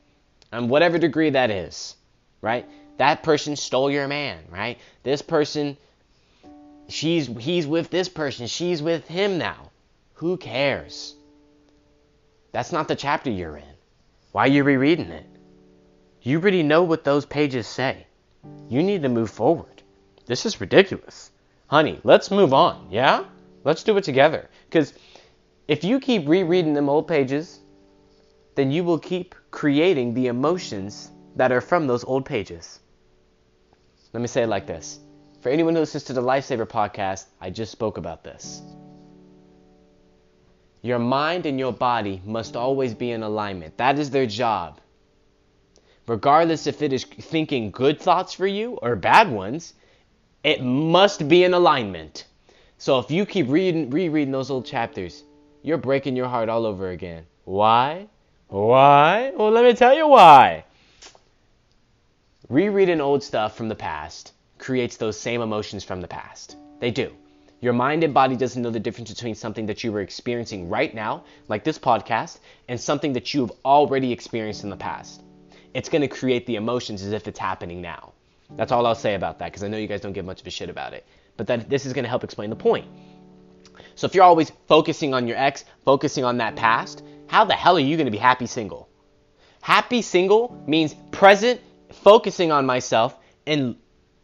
and 0.50 0.70
whatever 0.70 0.96
degree 0.98 1.30
that 1.30 1.50
is, 1.50 1.94
right? 2.40 2.66
That 2.96 3.22
person 3.22 3.56
stole 3.56 3.90
your 3.90 4.08
man, 4.08 4.38
right? 4.50 4.78
This 5.02 5.20
person, 5.20 5.76
she's 6.88 7.26
he's 7.26 7.66
with 7.66 7.90
this 7.90 8.08
person, 8.08 8.46
she's 8.46 8.80
with 8.82 9.06
him 9.06 9.36
now. 9.36 9.70
Who 10.14 10.38
cares? 10.38 11.14
That's 12.52 12.72
not 12.72 12.88
the 12.88 12.96
chapter 12.96 13.30
you're 13.30 13.58
in. 13.58 13.74
Why 14.32 14.44
are 14.44 14.50
you 14.50 14.64
rereading 14.64 15.10
it? 15.10 15.26
You 16.26 16.40
already 16.40 16.64
know 16.64 16.82
what 16.82 17.04
those 17.04 17.24
pages 17.24 17.68
say. 17.68 18.04
You 18.68 18.82
need 18.82 19.02
to 19.02 19.08
move 19.08 19.30
forward. 19.30 19.84
This 20.26 20.44
is 20.44 20.60
ridiculous. 20.60 21.30
Honey, 21.68 22.00
let's 22.02 22.32
move 22.32 22.52
on, 22.52 22.88
yeah? 22.90 23.26
Let's 23.62 23.84
do 23.84 23.96
it 23.96 24.02
together. 24.02 24.50
Because 24.68 24.92
if 25.68 25.84
you 25.84 26.00
keep 26.00 26.26
rereading 26.26 26.74
them 26.74 26.88
old 26.88 27.06
pages, 27.06 27.60
then 28.56 28.72
you 28.72 28.82
will 28.82 28.98
keep 28.98 29.36
creating 29.52 30.14
the 30.14 30.26
emotions 30.26 31.12
that 31.36 31.52
are 31.52 31.60
from 31.60 31.86
those 31.86 32.02
old 32.02 32.24
pages. 32.24 32.80
Let 34.12 34.20
me 34.20 34.26
say 34.26 34.42
it 34.42 34.48
like 34.48 34.66
this. 34.66 34.98
For 35.42 35.50
anyone 35.50 35.74
who 35.74 35.80
listens 35.80 36.02
to 36.04 36.12
the 36.12 36.22
Lifesaver 36.22 36.66
podcast, 36.66 37.26
I 37.40 37.50
just 37.50 37.70
spoke 37.70 37.98
about 37.98 38.24
this. 38.24 38.62
Your 40.82 40.98
mind 40.98 41.46
and 41.46 41.56
your 41.56 41.72
body 41.72 42.20
must 42.24 42.56
always 42.56 42.94
be 42.94 43.12
in 43.12 43.22
alignment. 43.22 43.78
That 43.78 44.00
is 44.00 44.10
their 44.10 44.26
job. 44.26 44.80
Regardless 46.06 46.68
if 46.68 46.82
it 46.82 46.92
is 46.92 47.04
thinking 47.04 47.72
good 47.72 48.00
thoughts 48.00 48.32
for 48.32 48.46
you 48.46 48.74
or 48.74 48.94
bad 48.94 49.30
ones, 49.30 49.74
it 50.44 50.62
must 50.62 51.26
be 51.26 51.42
in 51.42 51.52
alignment. 51.52 52.26
So 52.78 53.00
if 53.00 53.10
you 53.10 53.26
keep 53.26 53.48
reading, 53.48 53.90
rereading 53.90 54.30
those 54.30 54.50
old 54.50 54.66
chapters, 54.66 55.24
you're 55.62 55.78
breaking 55.78 56.14
your 56.14 56.28
heart 56.28 56.48
all 56.48 56.64
over 56.64 56.90
again. 56.90 57.24
Why? 57.44 58.06
Why? 58.48 59.32
Well, 59.36 59.50
let 59.50 59.64
me 59.64 59.74
tell 59.74 59.96
you 59.96 60.06
why. 60.06 60.64
Rereading 62.48 63.00
old 63.00 63.24
stuff 63.24 63.56
from 63.56 63.68
the 63.68 63.74
past 63.74 64.32
creates 64.58 64.96
those 64.96 65.18
same 65.18 65.40
emotions 65.42 65.82
from 65.82 66.00
the 66.00 66.06
past. 66.06 66.56
They 66.78 66.92
do. 66.92 67.12
Your 67.60 67.72
mind 67.72 68.04
and 68.04 68.14
body 68.14 68.36
doesn't 68.36 68.62
know 68.62 68.70
the 68.70 68.78
difference 68.78 69.10
between 69.10 69.34
something 69.34 69.66
that 69.66 69.82
you 69.82 69.90
were 69.90 70.02
experiencing 70.02 70.68
right 70.68 70.94
now, 70.94 71.24
like 71.48 71.64
this 71.64 71.78
podcast, 71.80 72.38
and 72.68 72.80
something 72.80 73.14
that 73.14 73.34
you've 73.34 73.50
already 73.64 74.12
experienced 74.12 74.62
in 74.62 74.70
the 74.70 74.76
past. 74.76 75.22
It's 75.76 75.90
going 75.90 76.00
to 76.00 76.08
create 76.08 76.46
the 76.46 76.56
emotions 76.56 77.02
as 77.02 77.12
if 77.12 77.28
it's 77.28 77.38
happening 77.38 77.82
now. 77.82 78.14
That's 78.50 78.72
all 78.72 78.86
I'll 78.86 78.94
say 78.94 79.14
about 79.14 79.40
that 79.40 79.52
because 79.52 79.62
I 79.62 79.68
know 79.68 79.76
you 79.76 79.86
guys 79.86 80.00
don't 80.00 80.14
give 80.14 80.24
much 80.24 80.40
of 80.40 80.46
a 80.46 80.50
shit 80.50 80.70
about 80.70 80.94
it. 80.94 81.04
But 81.36 81.48
that 81.48 81.68
this 81.68 81.84
is 81.84 81.92
going 81.92 82.04
to 82.04 82.08
help 82.08 82.24
explain 82.24 82.48
the 82.48 82.56
point. 82.56 82.86
So 83.94 84.06
if 84.06 84.14
you're 84.14 84.24
always 84.24 84.50
focusing 84.68 85.12
on 85.12 85.28
your 85.28 85.36
ex, 85.36 85.66
focusing 85.84 86.24
on 86.24 86.38
that 86.38 86.56
past, 86.56 87.02
how 87.26 87.44
the 87.44 87.52
hell 87.52 87.76
are 87.76 87.80
you 87.80 87.98
going 87.98 88.06
to 88.06 88.10
be 88.10 88.16
happy 88.16 88.46
single? 88.46 88.88
Happy 89.60 90.00
single 90.00 90.64
means 90.66 90.94
present 91.10 91.60
focusing 91.92 92.50
on 92.50 92.64
myself 92.64 93.14
and 93.46 93.76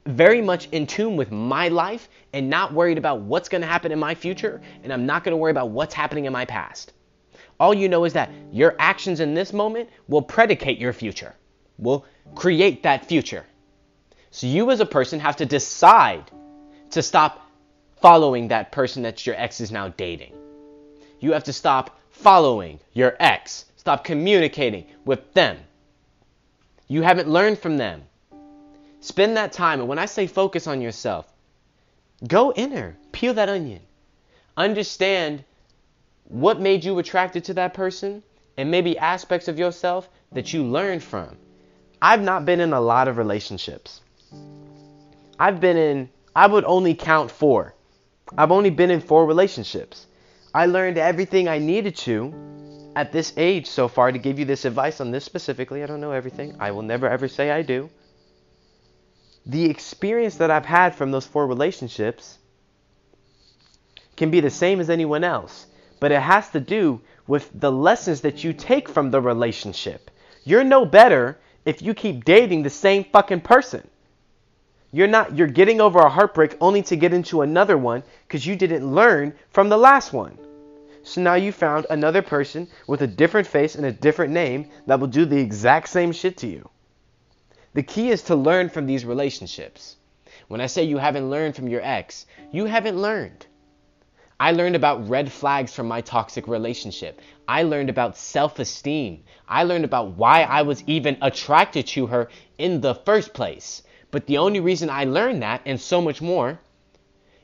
very 0.06 0.40
much 0.40 0.68
in 0.71 0.87
tune 0.87 1.16
with 1.16 1.30
my 1.30 1.68
life 1.68 2.09
and 2.32 2.49
not 2.49 2.73
worried 2.73 2.97
about 2.97 3.21
what's 3.21 3.50
going 3.50 3.61
to 3.61 3.68
happen 3.68 3.92
in 3.92 3.99
my 3.99 4.14
future 4.14 4.62
and 4.82 4.90
I'm 4.90 5.04
not 5.04 5.23
going 5.23 5.32
to 5.32 5.37
worry 5.37 5.50
about 5.50 5.68
what's 5.68 5.92
happening 5.92 6.25
in 6.25 6.32
my 6.32 6.47
past. 6.47 6.94
All 7.61 7.75
you 7.75 7.90
know 7.90 8.04
is 8.04 8.14
that 8.14 8.30
your 8.50 8.75
actions 8.78 9.21
in 9.21 9.35
this 9.35 9.52
moment 9.52 9.90
will 10.09 10.23
predicate 10.23 10.78
your 10.78 10.92
future, 10.94 11.35
will 11.82 12.04
create 12.34 12.84
that 12.84 13.06
future. 13.06 13.44
So 14.30 14.46
you 14.46 14.70
as 14.70 14.80
a 14.80 14.86
person 14.86 15.20
have 15.20 15.36
to 15.36 15.46
decide 15.46 16.30
to 16.90 17.02
stop 17.02 17.50
following 18.00 18.48
that 18.48 18.72
person 18.72 19.02
that 19.02 19.26
your 19.26 19.36
ex 19.36 19.60
is 19.60 19.70
now 19.70 19.88
dating. 19.88 20.32
You 21.20 21.32
have 21.32 21.44
to 21.44 21.52
stop 21.52 21.98
following 22.10 22.80
your 22.92 23.16
ex, 23.20 23.66
stop 23.76 24.04
communicating 24.04 24.86
with 25.04 25.32
them. 25.34 25.58
You 26.88 27.02
haven't 27.02 27.28
learned 27.28 27.58
from 27.58 27.76
them. 27.76 28.02
Spend 29.00 29.36
that 29.36 29.52
time, 29.52 29.80
and 29.80 29.88
when 29.88 29.98
I 29.98 30.06
say 30.06 30.26
focus 30.26 30.66
on 30.66 30.80
yourself, 30.80 31.26
go 32.26 32.52
inner, 32.52 32.96
peel 33.10 33.34
that 33.34 33.48
onion. 33.48 33.80
Understand 34.56 35.44
what 36.24 36.60
made 36.60 36.84
you 36.84 36.98
attracted 36.98 37.44
to 37.44 37.54
that 37.54 37.74
person 37.74 38.22
and 38.56 38.70
maybe 38.70 38.98
aspects 38.98 39.48
of 39.48 39.58
yourself 39.58 40.08
that 40.32 40.52
you 40.52 40.62
learned 40.62 41.02
from. 41.02 41.36
I've 42.04 42.21
not 42.21 42.44
been 42.44 42.59
in 42.59 42.73
a 42.73 42.80
lot 42.80 43.06
of 43.06 43.16
relationships. 43.16 44.00
I've 45.38 45.61
been 45.61 45.76
in, 45.76 46.09
I 46.35 46.49
would 46.49 46.64
only 46.64 46.94
count 46.94 47.30
four. 47.30 47.76
I've 48.37 48.50
only 48.50 48.71
been 48.71 48.90
in 48.90 49.00
four 49.00 49.25
relationships. 49.25 50.09
I 50.52 50.66
learned 50.66 50.99
everything 50.99 51.47
I 51.49 51.59
needed 51.59 51.94
to 51.99 52.35
at 52.97 53.12
this 53.12 53.32
age 53.37 53.68
so 53.68 53.87
far 53.87 54.11
to 54.11 54.18
give 54.18 54.40
you 54.40 54.44
this 54.44 54.64
advice 54.64 55.00
on 55.00 55.12
this 55.12 55.25
specifically. 55.25 55.85
I 55.85 55.87
don't 55.87 56.00
know 56.00 56.11
everything. 56.11 56.56
I 56.59 56.73
will 56.73 56.82
never 56.82 57.09
ever 57.09 57.28
say 57.28 57.52
I 57.52 57.62
do. 57.62 57.88
The 59.47 59.71
experience 59.71 60.37
that 60.37 60.50
I've 60.50 60.66
had 60.66 60.97
from 60.97 61.12
those 61.12 61.26
four 61.26 61.47
relationships 61.47 62.38
can 64.16 64.30
be 64.30 64.40
the 64.40 64.50
same 64.50 64.80
as 64.80 64.90
anyone 64.90 65.23
else. 65.23 65.66
but 66.02 66.11
it 66.11 66.21
has 66.21 66.49
to 66.50 66.59
do 66.59 67.00
with 67.28 67.49
the 67.54 67.71
lessons 67.71 68.23
that 68.23 68.42
you 68.42 68.52
take 68.52 68.88
from 68.88 69.12
the 69.12 69.21
relationship. 69.21 70.11
You're 70.42 70.64
no 70.64 70.85
better 70.85 71.38
if 71.64 71.83
you 71.83 71.95
keep 71.95 72.25
dating 72.25 72.62
the 72.62 72.71
same 72.71 73.04
fucking 73.04 73.40
person. 73.40 73.87
You're 74.90 75.09
not 75.09 75.37
you're 75.37 75.47
getting 75.47 75.81
over 75.81 76.00
a 76.00 76.11
heartbreak 76.11 76.57
only 76.61 76.83
to 76.83 76.97
get 76.97 77.14
into 77.14 77.42
another 77.42 77.78
one 77.78 78.02
cuz 78.28 78.47
you 78.47 78.57
didn't 78.57 78.95
learn 78.95 79.35
from 79.50 79.69
the 79.69 79.78
last 79.78 80.12
one. 80.12 80.37
So 81.02 81.21
now 81.21 81.35
you 81.35 81.50
found 81.50 81.87
another 81.88 82.23
person 82.23 82.69
with 82.87 83.02
a 83.02 83.07
different 83.07 83.47
face 83.47 83.75
and 83.75 83.87
a 83.87 83.92
different 83.92 84.33
name 84.33 84.71
that 84.87 85.00
will 85.00 85.09
do 85.09 85.25
the 85.25 85.38
exact 85.38 85.88
same 85.88 86.12
shit 86.12 86.37
to 86.38 86.47
you. 86.47 86.69
The 87.75 87.83
key 87.83 88.11
is 88.11 88.23
to 88.25 88.37
learn 88.37 88.69
from 88.69 88.87
these 88.87 89.04
relationships. 89.04 89.97
When 90.49 90.61
I 90.61 90.66
say 90.66 90.85
you 90.85 90.99
haven't 90.99 91.31
learned 91.31 91.57
from 91.57 91.69
your 91.69 91.81
ex, 91.83 92.26
you 92.52 92.66
haven't 92.66 93.00
learned. 93.00 93.47
I 94.42 94.50
learned 94.50 94.75
about 94.75 95.08
red 95.08 95.30
flags 95.30 95.72
from 95.72 95.87
my 95.87 96.00
toxic 96.00 96.49
relationship. 96.49 97.20
I 97.46 97.62
learned 97.62 97.90
about 97.90 98.16
self 98.16 98.58
esteem. 98.58 99.22
I 99.46 99.62
learned 99.62 99.84
about 99.84 100.16
why 100.16 100.42
I 100.42 100.62
was 100.62 100.82
even 100.88 101.16
attracted 101.22 101.87
to 101.94 102.06
her 102.08 102.28
in 102.58 102.80
the 102.80 102.96
first 102.96 103.34
place. 103.34 103.84
But 104.11 104.26
the 104.26 104.38
only 104.38 104.58
reason 104.58 104.90
I 104.90 105.04
learned 105.04 105.44
that 105.44 105.61
and 105.64 105.80
so 105.80 106.00
much 106.00 106.20
more 106.20 106.58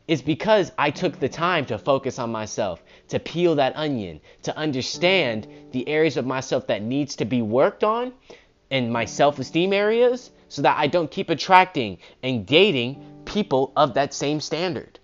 is 0.09 0.23
because 0.23 0.73
I 0.77 0.91
took 0.91 1.21
the 1.21 1.29
time 1.29 1.67
to 1.67 1.79
focus 1.79 2.19
on 2.19 2.33
myself, 2.33 2.83
to 3.11 3.21
peel 3.21 3.55
that 3.55 3.77
onion, 3.77 4.21
to 4.43 4.57
understand 4.57 5.47
the 5.71 5.89
areas 5.89 6.17
of 6.17 6.27
myself 6.27 6.67
that 6.67 6.83
needs 6.83 7.15
to 7.15 7.25
be 7.25 7.43
worked 7.43 7.85
on 7.85 8.13
in 8.71 8.91
my 8.91 9.05
self-esteem 9.05 9.73
areas 9.73 10.33
so 10.49 10.63
that 10.63 10.77
I 10.77 10.89
don't 10.89 11.13
keep 11.13 11.31
attracting 11.31 11.99
and 12.25 12.45
dating 12.45 13.23
people 13.25 13.73
of 13.77 13.95
that 13.95 14.13
same 14.13 14.41
standard. 14.41 14.98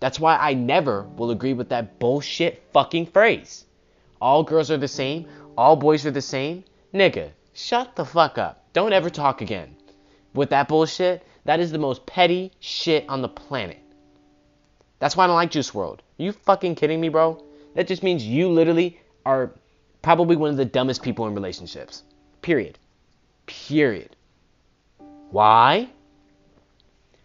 That's 0.00 0.20
why 0.20 0.36
I 0.36 0.54
never 0.54 1.02
will 1.02 1.30
agree 1.30 1.54
with 1.54 1.68
that 1.70 1.98
bullshit 1.98 2.62
fucking 2.72 3.06
phrase. 3.06 3.64
All 4.20 4.42
girls 4.42 4.70
are 4.70 4.76
the 4.76 4.88
same, 4.88 5.26
all 5.56 5.76
boys 5.76 6.06
are 6.06 6.10
the 6.10 6.22
same. 6.22 6.64
Nigga, 6.94 7.30
shut 7.52 7.96
the 7.96 8.04
fuck 8.04 8.38
up. 8.38 8.64
Don't 8.72 8.92
ever 8.92 9.10
talk 9.10 9.40
again 9.40 9.76
with 10.34 10.50
that 10.50 10.68
bullshit, 10.68 11.24
that 11.44 11.60
is 11.60 11.72
the 11.72 11.78
most 11.78 12.06
petty 12.06 12.52
shit 12.60 13.04
on 13.08 13.22
the 13.22 13.28
planet. 13.28 13.78
That's 14.98 15.16
why 15.16 15.24
I 15.24 15.26
don't 15.26 15.36
like 15.36 15.50
Juice 15.50 15.70
WRLD. 15.70 15.98
Are 15.98 16.22
you 16.22 16.32
fucking 16.32 16.74
kidding 16.74 17.00
me, 17.00 17.08
bro? 17.08 17.42
That 17.74 17.86
just 17.86 18.02
means 18.02 18.24
you 18.24 18.48
literally 18.48 19.00
are 19.24 19.52
probably 20.02 20.36
one 20.36 20.50
of 20.50 20.56
the 20.56 20.64
dumbest 20.64 21.02
people 21.02 21.26
in 21.26 21.34
relationships. 21.34 22.02
Period. 22.42 22.78
Period. 23.46 24.14
Why? 25.30 25.88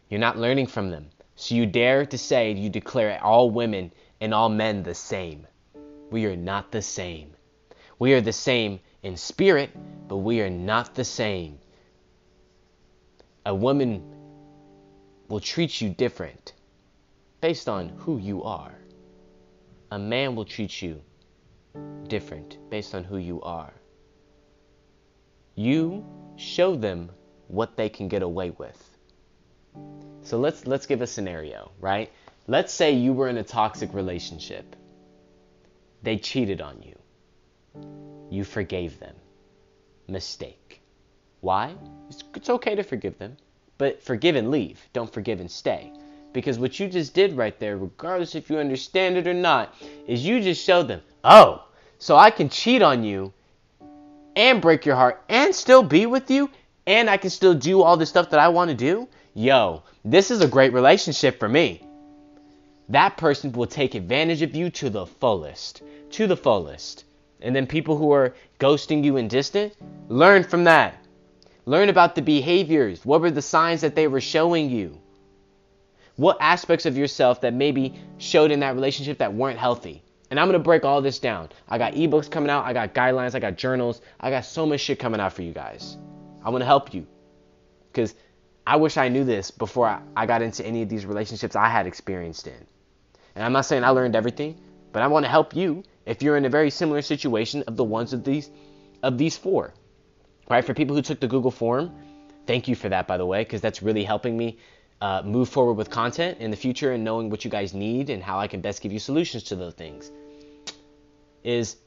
You're 0.10 0.20
not 0.20 0.38
learning 0.38 0.68
from 0.68 0.90
them. 0.90 1.10
So 1.36 1.56
you 1.56 1.66
dare 1.66 2.06
to 2.06 2.18
say 2.18 2.52
you 2.52 2.70
declare 2.70 3.22
all 3.24 3.50
women 3.50 3.92
and 4.22 4.34
all 4.34 4.50
men 4.50 4.84
the 4.84 4.94
same. 4.94 5.48
We 6.12 6.26
are 6.26 6.36
not 6.36 6.72
the 6.72 6.82
same. 6.82 7.34
We 8.00 8.14
are 8.14 8.22
the 8.22 8.34
same 8.34 8.80
in 9.02 9.18
spirit, 9.18 9.72
but 10.08 10.18
we 10.18 10.42
are 10.42 10.50
not 10.50 10.96
the 10.96 11.04
same 11.04 11.60
a 13.46 13.54
woman 13.54 14.02
will 15.28 15.40
treat 15.40 15.82
you 15.82 15.90
different 15.90 16.54
based 17.42 17.68
on 17.68 17.90
who 17.90 18.18
you 18.18 18.44
are. 18.44 18.74
A 19.92 20.00
man 20.00 20.36
will 20.36 20.46
treat 20.46 20.82
you 20.82 21.02
different 22.08 22.58
based 22.70 22.96
on 22.96 23.04
who 23.04 23.18
you 23.18 23.42
are. 23.42 23.74
You 25.56 26.06
show 26.38 26.76
them 26.76 27.12
what 27.48 27.76
they 27.76 27.90
can 27.90 28.08
get 28.08 28.22
away 28.22 28.52
with. 28.52 28.98
So 30.24 30.40
let's 30.40 30.66
let's 30.66 30.86
give 30.86 31.02
a 31.02 31.08
scenario, 31.08 31.72
right? 31.80 32.12
Let's 32.48 32.74
say 32.74 32.92
you 32.92 33.14
were 33.14 33.28
in 33.28 33.38
a 33.38 33.44
toxic 33.44 33.94
relationship. 33.94 34.76
They 36.02 36.18
cheated 36.18 36.62
on 36.62 36.82
you. 36.82 36.98
You 38.30 38.44
forgave 38.44 39.00
them. 39.00 39.16
Mistake. 40.08 40.82
Why? 41.42 41.76
It's, 42.10 42.24
it's 42.36 42.50
okay 42.50 42.76
to 42.76 42.84
forgive 42.84 43.18
them, 43.18 43.38
but 43.78 44.02
forgive 44.02 44.36
and 44.36 44.50
leave. 44.50 44.82
Don't 44.94 45.12
forgive 45.12 45.40
and 45.40 45.52
stay. 45.52 45.92
Because 46.32 46.58
what 46.58 46.80
you 46.80 46.88
just 46.88 47.14
did 47.14 47.38
right 47.38 47.58
there, 47.60 47.78
regardless 47.78 48.36
if 48.36 48.50
you 48.50 48.58
understand 48.58 49.18
it 49.18 49.28
or 49.28 49.34
not, 49.34 49.76
is 50.08 50.26
you 50.26 50.42
just 50.42 50.64
showed 50.64 50.88
them, 50.88 51.02
oh, 51.24 51.66
so 52.00 52.16
I 52.16 52.32
can 52.32 52.50
cheat 52.50 52.82
on 52.82 53.04
you 53.04 53.34
and 54.36 54.62
break 54.62 54.86
your 54.86 54.96
heart 54.96 55.24
and 55.30 55.54
still 55.54 55.84
be 55.84 56.06
with 56.06 56.32
you 56.32 56.50
and 56.88 57.10
I 57.10 57.18
can 57.18 57.30
still 57.30 57.54
do 57.54 57.82
all 57.82 57.98
the 57.98 58.06
stuff 58.06 58.32
that 58.32 58.40
I 58.40 58.48
want 58.48 58.70
to 58.70 58.76
do? 58.76 59.08
Yo, 59.36 59.82
this 60.06 60.30
is 60.30 60.42
a 60.42 60.48
great 60.48 60.74
relationship 60.74 61.40
for 61.40 61.50
me. 61.50 61.82
That 62.90 63.18
person 63.18 63.52
will 63.52 63.66
take 63.66 63.96
advantage 63.96 64.44
of 64.44 64.56
you 64.56 64.70
to 64.72 64.92
the 64.92 65.08
fullest. 65.08 65.82
To 66.12 66.28
the 66.28 66.38
fullest. 66.38 67.06
And 67.42 67.56
then 67.56 67.66
people 67.66 67.98
who 67.98 68.12
are 68.12 68.36
ghosting 68.60 69.04
you 69.04 69.18
and 69.18 69.28
distant, 69.28 69.74
learn 70.08 70.44
from 70.44 70.66
that. 70.66 71.04
Learn 71.66 71.90
about 71.90 72.14
the 72.14 72.22
behaviors. 72.22 73.04
What 73.04 73.22
were 73.22 73.32
the 73.32 73.42
signs 73.42 73.82
that 73.82 73.96
they 73.96 74.08
were 74.08 74.22
showing 74.22 74.70
you? 74.70 75.00
What 76.16 76.38
aspects 76.40 76.86
of 76.86 76.96
yourself 76.96 77.42
that 77.42 77.56
maybe 77.56 77.96
showed 78.20 78.52
in 78.52 78.60
that 78.60 78.76
relationship 78.76 79.18
that 79.18 79.34
weren't 79.34 79.58
healthy? 79.58 80.04
And 80.30 80.40
I'm 80.40 80.52
to 80.52 80.60
break 80.60 80.86
all 80.86 81.02
this 81.02 81.18
down. 81.18 81.50
I 81.68 81.80
got 81.80 81.94
ebooks 81.94 82.30
coming 82.30 82.52
out, 82.52 82.66
I 82.66 82.74
got 82.74 82.94
guidelines, 82.94 83.34
I 83.34 83.40
got 83.40 83.58
journals, 83.58 84.02
I 84.20 84.30
got 84.30 84.46
so 84.46 84.68
much 84.68 84.82
shit 84.82 85.00
coming 85.00 85.20
out 85.20 85.34
for 85.34 85.42
you 85.42 85.54
guys. 85.54 85.98
I 86.44 86.52
want 86.52 86.62
to 86.62 86.68
help 86.68 86.94
you. 86.94 87.08
Because 87.92 88.14
I 88.66 88.78
wish 88.78 88.98
I 88.98 89.10
knew 89.10 89.24
this 89.24 89.52
before 89.52 90.02
I, 90.16 90.26
got 90.26 90.42
into 90.42 90.66
any 90.66 90.82
of 90.82 90.90
these 90.90 91.06
relationships 91.06 91.56
I 91.56 91.68
had 91.68 91.86
experienced 91.86 92.48
in. 92.48 92.66
And 93.36 93.44
I'm 93.44 93.52
not 93.52 93.66
saying 93.66 93.84
I 93.84 93.90
learned 93.90 94.16
everything, 94.16 94.60
but 94.92 95.04
I 95.04 95.08
want 95.08 95.26
to 95.26 95.30
help 95.30 95.56
you 95.56 95.84
if 96.06 96.22
you're 96.22 96.38
in 96.38 96.46
a 96.46 96.50
very 96.50 96.70
similar 96.70 97.02
situation 97.02 97.64
of 97.68 97.76
the 97.76 97.84
ones 97.84 98.14
of 98.14 98.24
these 98.24 98.50
of 99.02 99.18
these 99.18 99.36
four 99.38 99.74
right? 100.50 100.64
For 100.64 100.74
people 100.74 100.96
who 100.96 101.02
took 101.02 101.20
the 101.20 101.28
Google 101.28 101.52
form, 101.52 101.92
thank 102.46 102.68
you 102.68 102.76
for 102.76 102.90
that, 102.90 103.08
by 103.08 103.18
the 103.18 103.26
way, 103.26 103.44
because 103.44 103.62
that's 103.62 103.82
really 103.82 104.04
helping 104.04 104.38
me 104.38 104.60
uh, 105.02 105.22
move 105.26 105.50
forward 105.50 105.74
with 105.74 105.90
content 105.90 106.40
in 106.40 106.52
the 106.52 106.58
future 106.58 106.92
and 106.92 107.04
knowing 107.04 107.30
what 107.30 107.44
you 107.44 107.52
guys 107.52 107.74
need 107.74 108.10
and 108.10 108.24
how 108.24 108.40
I 108.40 108.48
can 108.48 108.62
best 108.62 108.82
give 108.82 108.92
you 108.92 109.00
solutions 109.00 109.44
to 109.44 109.56
those 109.56 109.74
things. 109.74 110.12
Is 111.44 111.78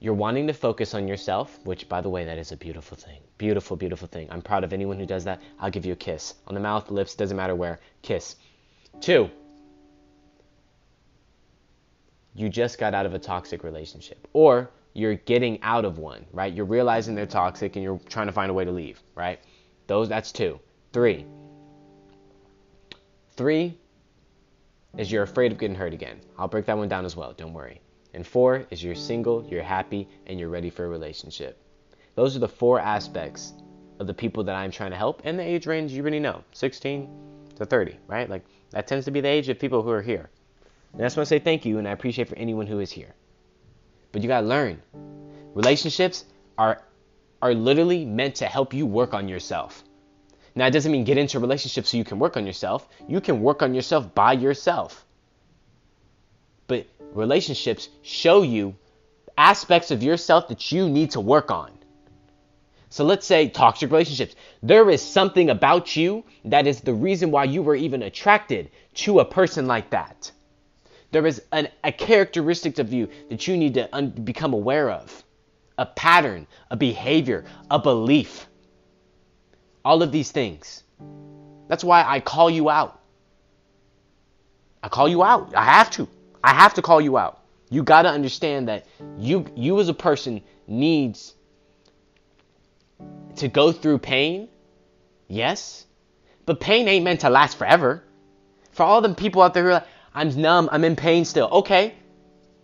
you're 0.00 0.14
wanting 0.14 0.46
to 0.46 0.54
focus 0.54 0.94
on 0.94 1.06
yourself, 1.06 1.58
which, 1.64 1.86
by 1.86 2.00
the 2.00 2.08
way, 2.08 2.24
that 2.24 2.38
is 2.38 2.52
a 2.52 2.56
beautiful 2.56 2.96
thing. 2.96 3.20
Beautiful, 3.36 3.76
beautiful 3.76 4.08
thing. 4.08 4.28
I'm 4.30 4.40
proud 4.40 4.64
of 4.64 4.72
anyone 4.72 4.98
who 4.98 5.04
does 5.04 5.24
that. 5.24 5.42
I'll 5.60 5.70
give 5.70 5.84
you 5.84 5.92
a 5.92 5.96
kiss 5.96 6.34
on 6.46 6.54
the 6.54 6.60
mouth, 6.60 6.90
lips, 6.90 7.14
doesn't 7.14 7.36
matter 7.36 7.54
where. 7.54 7.80
Kiss. 8.00 8.36
Two, 9.00 9.30
you 12.34 12.48
just 12.48 12.78
got 12.78 12.94
out 12.94 13.04
of 13.04 13.12
a 13.12 13.18
toxic 13.18 13.62
relationship. 13.62 14.26
Or 14.32 14.70
you're 14.94 15.16
getting 15.16 15.62
out 15.62 15.84
of 15.84 15.98
one, 15.98 16.24
right? 16.32 16.52
You're 16.52 16.64
realizing 16.64 17.14
they're 17.14 17.26
toxic 17.26 17.76
and 17.76 17.82
you're 17.82 18.00
trying 18.08 18.26
to 18.26 18.32
find 18.32 18.50
a 18.50 18.54
way 18.54 18.64
to 18.64 18.72
leave, 18.72 19.02
right? 19.14 19.38
Those 19.86 20.08
that's 20.08 20.32
two. 20.32 20.58
Three. 20.94 21.26
Three 23.36 23.76
is 24.96 25.12
you're 25.12 25.22
afraid 25.22 25.52
of 25.52 25.58
getting 25.58 25.76
hurt 25.76 25.92
again. 25.92 26.20
I'll 26.38 26.48
break 26.48 26.64
that 26.66 26.78
one 26.78 26.88
down 26.88 27.04
as 27.04 27.14
well, 27.14 27.34
don't 27.34 27.52
worry. 27.52 27.80
And 28.14 28.26
four 28.26 28.66
is 28.70 28.82
you're 28.82 28.94
single, 28.94 29.46
you're 29.48 29.62
happy, 29.62 30.08
and 30.26 30.38
you're 30.38 30.48
ready 30.48 30.70
for 30.70 30.84
a 30.84 30.88
relationship. 30.88 31.62
Those 32.14 32.36
are 32.36 32.40
the 32.40 32.48
four 32.48 32.80
aspects 32.80 33.52
of 33.98 34.06
the 34.06 34.14
people 34.14 34.44
that 34.44 34.54
I'm 34.54 34.70
trying 34.70 34.90
to 34.90 34.96
help 34.96 35.22
and 35.24 35.38
the 35.38 35.42
age 35.42 35.66
range 35.66 35.92
you 35.92 36.02
already 36.02 36.20
know 36.20 36.42
16 36.52 37.08
to 37.56 37.66
30, 37.66 37.96
right? 38.06 38.28
Like 38.28 38.44
that 38.70 38.86
tends 38.86 39.04
to 39.04 39.10
be 39.10 39.20
the 39.20 39.28
age 39.28 39.48
of 39.48 39.58
people 39.58 39.82
who 39.82 39.90
are 39.90 40.02
here. 40.02 40.30
And 40.92 41.02
I 41.02 41.04
just 41.04 41.16
want 41.16 41.26
to 41.26 41.28
say 41.28 41.38
thank 41.38 41.64
you 41.64 41.78
and 41.78 41.86
I 41.86 41.92
appreciate 41.92 42.28
for 42.28 42.36
anyone 42.36 42.66
who 42.66 42.80
is 42.80 42.90
here. 42.90 43.14
But 44.12 44.22
you 44.22 44.28
got 44.28 44.40
to 44.40 44.46
learn. 44.46 44.82
Relationships 45.54 46.24
are 46.58 46.82
are 47.42 47.54
literally 47.54 48.04
meant 48.04 48.34
to 48.36 48.46
help 48.46 48.74
you 48.74 48.86
work 48.86 49.14
on 49.14 49.28
yourself. 49.28 49.82
Now, 50.54 50.66
it 50.66 50.72
doesn't 50.72 50.90
mean 50.90 51.04
get 51.04 51.16
into 51.16 51.38
a 51.38 51.40
relationship 51.40 51.86
so 51.86 51.96
you 51.96 52.04
can 52.04 52.18
work 52.18 52.36
on 52.36 52.46
yourself. 52.46 52.88
You 53.08 53.20
can 53.20 53.40
work 53.40 53.62
on 53.62 53.72
yourself 53.72 54.14
by 54.14 54.32
yourself. 54.34 55.06
But 56.70 56.86
relationships 57.14 57.88
show 58.02 58.42
you 58.42 58.76
aspects 59.36 59.90
of 59.90 60.04
yourself 60.04 60.46
that 60.46 60.70
you 60.70 60.88
need 60.88 61.10
to 61.10 61.20
work 61.20 61.50
on. 61.50 61.72
So 62.90 63.02
let's 63.02 63.26
say 63.26 63.48
toxic 63.48 63.90
relationships. 63.90 64.36
There 64.62 64.88
is 64.88 65.02
something 65.02 65.50
about 65.50 65.96
you 65.96 66.22
that 66.44 66.68
is 66.68 66.80
the 66.80 66.94
reason 66.94 67.32
why 67.32 67.42
you 67.42 67.60
were 67.60 67.74
even 67.74 68.04
attracted 68.04 68.70
to 69.02 69.18
a 69.18 69.24
person 69.24 69.66
like 69.66 69.90
that. 69.90 70.30
There 71.10 71.26
is 71.26 71.42
an, 71.50 71.66
a 71.82 71.90
characteristic 71.90 72.78
of 72.78 72.92
you 72.92 73.08
that 73.30 73.48
you 73.48 73.56
need 73.56 73.74
to 73.74 73.92
un- 73.92 74.10
become 74.10 74.52
aware 74.52 74.90
of 74.90 75.24
a 75.76 75.86
pattern, 75.86 76.46
a 76.70 76.76
behavior, 76.76 77.46
a 77.68 77.80
belief. 77.80 78.46
All 79.84 80.04
of 80.04 80.12
these 80.12 80.30
things. 80.30 80.84
That's 81.66 81.82
why 81.82 82.04
I 82.04 82.20
call 82.20 82.48
you 82.48 82.70
out. 82.70 83.00
I 84.84 84.88
call 84.88 85.08
you 85.08 85.24
out. 85.24 85.52
I 85.56 85.64
have 85.64 85.90
to. 85.92 86.06
I 86.42 86.54
have 86.54 86.74
to 86.74 86.82
call 86.82 87.00
you 87.00 87.18
out. 87.18 87.40
You 87.70 87.82
got 87.82 88.02
to 88.02 88.08
understand 88.08 88.68
that 88.68 88.86
you 89.18 89.46
you 89.54 89.78
as 89.80 89.88
a 89.88 89.94
person 89.94 90.42
needs 90.66 91.34
to 93.36 93.48
go 93.48 93.72
through 93.72 93.98
pain. 93.98 94.48
Yes. 95.28 95.86
But 96.46 96.60
pain 96.60 96.88
ain't 96.88 97.04
meant 97.04 97.20
to 97.20 97.30
last 97.30 97.58
forever. 97.58 98.02
For 98.72 98.82
all 98.82 99.00
the 99.00 99.14
people 99.14 99.42
out 99.42 99.54
there 99.54 99.62
who 99.62 99.68
are 99.70 99.74
like, 99.74 99.86
I'm 100.14 100.40
numb. 100.40 100.68
I'm 100.72 100.84
in 100.84 100.96
pain 100.96 101.24
still. 101.24 101.48
Okay. 101.48 101.94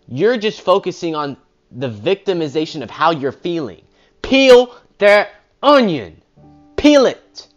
You're 0.07 0.37
just 0.37 0.61
focusing 0.61 1.15
on 1.15 1.37
the 1.71 1.89
victimization 1.89 2.81
of 2.81 2.89
how 2.89 3.11
you're 3.11 3.31
feeling. 3.31 3.81
Peel 4.21 4.75
that 4.97 5.29
onion. 5.63 6.21
Peel 6.75 7.05
it. 7.05 7.47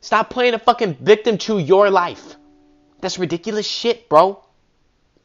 Stop 0.00 0.28
playing 0.28 0.52
a 0.52 0.58
fucking 0.58 0.96
victim 1.00 1.38
to 1.38 1.58
your 1.58 1.90
life. 1.90 2.36
That's 3.00 3.18
ridiculous 3.18 3.66
shit, 3.66 4.08
bro. 4.08 4.43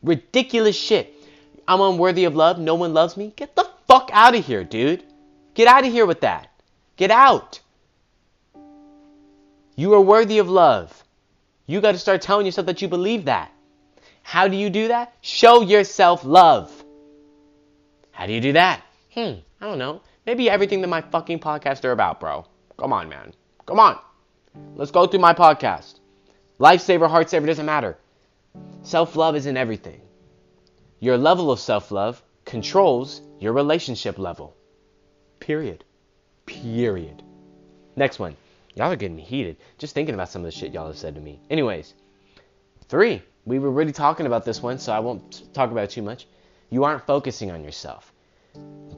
Ridiculous 0.02 0.78
shit. 0.78 1.14
I'm 1.68 1.82
unworthy 1.82 2.26
of 2.26 2.36
love. 2.36 2.60
No 2.60 2.76
one 2.76 2.94
loves 2.94 3.18
me. 3.18 3.34
Get 3.36 3.56
the 3.56 3.70
fuck 3.88 4.10
out 4.14 4.36
of 4.36 4.46
here, 4.46 4.64
dude. 4.64 5.04
Get 5.54 5.68
out 5.68 5.86
of 5.86 5.92
here 5.92 6.06
with 6.06 6.22
that. 6.22 6.50
Get 6.96 7.12
out. 7.12 7.60
You 9.76 9.94
are 9.94 10.02
worthy 10.02 10.40
of 10.40 10.50
love. 10.50 11.04
You 11.66 11.82
got 11.82 11.94
to 11.94 12.00
start 12.00 12.22
telling 12.22 12.46
yourself 12.46 12.68
that 12.68 12.82
you 12.82 12.88
believe 12.88 13.26
that. 13.26 13.52
How 14.24 14.48
do 14.48 14.58
you 14.58 14.70
do 14.70 14.90
that? 14.90 15.14
Show 15.22 15.62
yourself 15.62 16.24
love. 16.24 16.72
How 18.12 18.28
do 18.28 18.34
you 18.34 18.42
do 18.42 18.54
that? 18.54 18.84
Hmm, 19.14 19.36
I 19.62 19.66
don't 19.68 19.80
know. 19.80 20.02
Maybe 20.26 20.50
everything 20.50 20.82
that 20.82 20.88
my 20.88 21.02
fucking 21.02 21.40
podcasts 21.40 21.86
are 21.86 21.92
about, 21.92 22.20
bro. 22.20 22.46
Come 22.78 22.94
on, 22.94 23.10
man. 23.10 23.34
Come 23.66 23.80
on. 23.80 23.98
Let's 24.76 24.92
go 24.92 25.08
through 25.08 25.22
my 25.22 25.34
podcast. 25.34 26.00
Lifesaver, 26.60 27.10
heart 27.10 27.30
saver 27.30 27.48
doesn't 27.48 27.66
matter. 27.66 27.98
Self 28.82 29.16
love 29.16 29.36
isn't 29.36 29.58
everything. 29.58 30.02
Your 31.00 31.18
level 31.18 31.52
of 31.52 31.60
self 31.60 31.92
love 31.92 32.22
controls 32.46 33.22
your 33.40 33.54
relationship 33.54 34.18
level. 34.18 34.56
Period. 35.40 35.84
Period. 36.46 37.24
Next 37.96 38.20
one. 38.20 38.36
Y'all 38.76 38.92
are 38.92 38.96
getting 38.96 39.18
heated 39.18 39.58
just 39.78 39.94
thinking 39.94 40.16
about 40.16 40.30
some 40.30 40.42
of 40.42 40.46
the 40.46 40.52
shit 40.52 40.74
y'all 40.74 40.88
have 40.88 40.98
said 40.98 41.16
to 41.16 41.22
me. 41.22 41.40
Anyways, 41.50 41.94
three. 42.88 43.22
We 43.46 43.60
were 43.60 43.72
really 43.72 43.92
talking 43.92 44.26
about 44.26 44.46
this 44.46 44.62
one, 44.62 44.78
so 44.78 44.92
I 44.92 45.00
won't 45.00 45.54
talk 45.54 45.72
about 45.72 45.86
it 45.86 45.90
too 45.92 46.02
much. 46.02 46.28
You 46.70 46.84
aren't 46.84 47.06
focusing 47.06 47.52
on 47.52 47.64
yourself. 47.64 48.14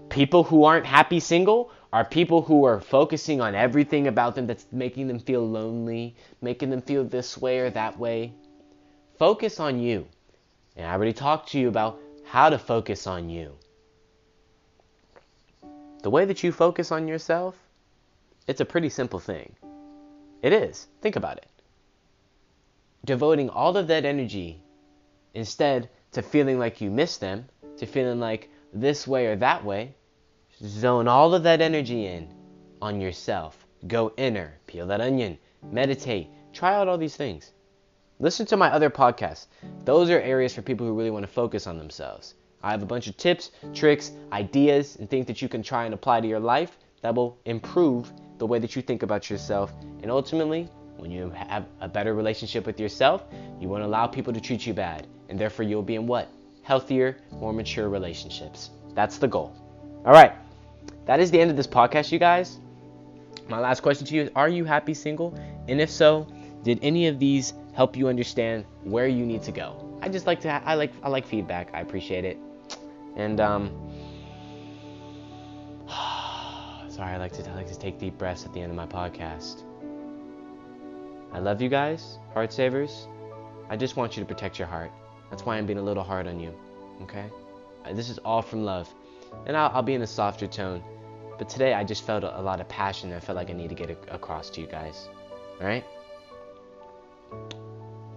People 0.10 0.44
who 0.44 0.64
aren't 0.64 0.86
happy 0.86 1.20
single 1.20 1.72
are 1.94 2.06
people 2.06 2.42
who 2.42 2.64
are 2.66 2.80
focusing 2.80 3.42
on 3.42 3.56
everything 3.56 4.08
about 4.08 4.36
them 4.36 4.48
that's 4.48 4.66
making 4.72 5.08
them 5.08 5.20
feel 5.20 5.48
lonely, 5.48 6.16
making 6.42 6.70
them 6.70 6.82
feel 6.82 7.04
this 7.04 7.38
way 7.38 7.60
or 7.60 7.70
that 7.70 7.98
way. 7.98 8.34
Focus 9.22 9.60
on 9.60 9.80
you. 9.80 10.08
And 10.76 10.88
I 10.88 10.94
already 10.94 11.14
talked 11.14 11.50
to 11.50 11.60
you 11.60 11.68
about 11.68 12.00
how 12.26 12.50
to 12.50 12.58
focus 12.58 13.06
on 13.06 13.30
you. 13.30 13.56
The 16.02 16.10
way 16.10 16.26
that 16.26 16.42
you 16.42 16.52
focus 16.52 16.92
on 16.92 17.08
yourself, 17.08 17.56
it's 18.48 18.62
a 18.62 18.66
pretty 18.66 18.90
simple 18.90 19.20
thing. 19.20 19.56
It 20.42 20.54
is. 20.54 20.88
Think 21.04 21.18
about 21.18 21.38
it. 21.38 21.46
Devoting 23.06 23.48
all 23.52 23.78
of 23.78 23.86
that 23.90 24.06
energy 24.06 24.60
instead 25.36 25.88
to 26.14 26.24
feeling 26.24 26.58
like 26.58 26.82
you 26.82 26.90
miss 26.90 27.18
them, 27.18 27.46
to 27.78 27.86
feeling 27.86 28.20
like 28.20 28.50
this 28.74 29.08
way 29.08 29.28
or 29.28 29.36
that 29.36 29.64
way, 29.64 29.94
zone 30.66 31.08
all 31.08 31.36
of 31.36 31.44
that 31.44 31.62
energy 31.62 32.08
in 32.08 32.28
on 32.82 33.00
yourself. 33.00 33.68
Go 33.88 34.14
inner, 34.18 34.58
peel 34.66 34.88
that 34.88 35.00
onion, 35.00 35.38
meditate, 35.62 36.28
try 36.54 36.74
out 36.74 36.88
all 36.88 36.98
these 36.98 37.16
things. 37.16 37.52
Listen 38.22 38.46
to 38.46 38.56
my 38.56 38.72
other 38.72 38.92
podcasts. 38.92 39.48
Those 39.84 40.12
are 40.12 40.22
areas 40.22 40.54
for 40.54 40.62
people 40.62 40.86
who 40.86 40.94
really 40.94 41.10
want 41.10 41.24
to 41.24 41.32
focus 41.32 41.66
on 41.66 41.80
themselves. 41.80 42.36
I 42.62 42.70
have 42.70 42.84
a 42.84 42.86
bunch 42.86 43.08
of 43.08 43.18
tips, 43.18 43.50
tricks, 43.74 44.12
ideas, 44.32 44.96
and 44.98 45.10
things 45.10 45.26
that 45.26 45.42
you 45.42 45.50
can 45.50 45.64
try 45.64 45.86
and 45.86 45.94
apply 45.96 46.22
to 46.22 46.28
your 46.28 46.40
life 46.40 46.78
that 47.02 47.16
will 47.16 47.40
improve 47.46 48.14
the 48.38 48.46
way 48.46 48.60
that 48.60 48.76
you 48.76 48.84
think 48.84 49.02
about 49.02 49.32
yourself. 49.32 49.74
And 50.04 50.12
ultimately, 50.12 50.70
when 50.98 51.10
you 51.10 51.32
have 51.32 51.66
a 51.80 51.88
better 51.88 52.14
relationship 52.14 52.68
with 52.68 52.80
yourself, 52.80 53.24
you 53.60 53.68
won't 53.68 53.82
allow 53.82 54.06
people 54.06 54.32
to 54.34 54.40
treat 54.40 54.68
you 54.68 54.74
bad. 54.76 55.08
And 55.30 55.40
therefore, 55.40 55.66
you'll 55.66 55.82
be 55.82 55.96
in 55.96 56.06
what? 56.06 56.30
Healthier, 56.62 57.18
more 57.32 57.54
mature 57.54 57.90
relationships. 57.90 58.70
That's 58.94 59.18
the 59.18 59.28
goal. 59.28 59.52
All 60.06 60.14
right. 60.14 60.34
That 61.06 61.20
is 61.20 61.32
the 61.32 61.42
end 61.42 61.50
of 61.50 61.58
this 61.58 61.66
podcast, 61.66 62.12
you 62.12 62.20
guys. 62.20 62.60
My 63.50 63.58
last 63.58 63.82
question 63.82 64.06
to 64.06 64.14
you 64.14 64.22
is 64.22 64.30
Are 64.36 64.48
you 64.48 64.64
happy 64.64 64.94
single? 64.94 65.34
And 65.68 65.82
if 65.82 65.90
so, 65.90 66.28
did 66.62 66.78
any 66.84 67.08
of 67.08 67.18
these 67.18 67.54
help 67.74 67.96
you 67.96 68.08
understand 68.08 68.66
where 68.84 69.08
you 69.08 69.26
need 69.26 69.44
to 69.44 69.52
go? 69.52 69.98
I 70.02 70.10
just 70.10 70.28
like 70.28 70.42
to, 70.42 70.50
I 70.50 70.76
like, 70.76 70.92
I 71.04 71.10
like 71.10 71.26
feedback. 71.26 71.70
I 71.74 71.82
appreciate 71.82 72.26
it. 72.26 72.38
And, 73.16 73.40
um, 73.40 73.70
sorry, 76.90 77.14
I 77.14 77.18
like 77.18 77.34
to, 77.34 77.50
I 77.50 77.56
like 77.56 77.68
to 77.68 77.78
take 77.78 78.00
deep 78.00 78.18
breaths 78.18 78.46
at 78.46 78.54
the 78.54 78.62
end 78.62 78.72
of 78.72 78.76
my 78.76 78.88
podcast. 78.88 79.64
I 81.34 81.40
love 81.40 81.62
you 81.62 81.70
guys, 81.70 82.20
heart 82.34 82.52
savers. 82.52 83.08
I 83.70 83.78
just 83.78 83.96
want 83.96 84.18
you 84.18 84.24
to 84.24 84.28
protect 84.28 84.60
your 84.60 84.68
heart. 84.68 84.92
That's 85.30 85.46
why 85.46 85.58
I'm 85.58 85.66
being 85.66 85.80
a 85.80 85.84
little 85.84 86.04
hard 86.04 86.28
on 86.28 86.40
you. 86.40 86.54
Okay? 87.04 87.26
Uh, 87.86 87.94
this 87.94 88.10
is 88.10 88.18
all 88.20 88.42
from 88.42 88.66
love. 88.66 88.94
And 89.46 89.56
I'll, 89.56 89.72
I'll 89.74 89.82
be 89.82 89.94
in 89.94 90.02
a 90.02 90.08
softer 90.08 90.46
tone. 90.46 90.84
But 91.38 91.48
today 91.50 91.74
I 91.74 91.84
just 91.84 92.04
felt 92.06 92.24
a, 92.24 92.42
lot 92.42 92.60
of 92.60 92.68
passion. 92.68 93.14
I 93.14 93.20
felt 93.20 93.38
like 93.38 93.50
I 93.50 93.54
need 93.54 93.70
to 93.70 93.76
get 93.76 93.90
across 94.10 94.50
to 94.52 94.62
you 94.62 94.68
guys. 94.68 95.08
Alright? 95.60 95.86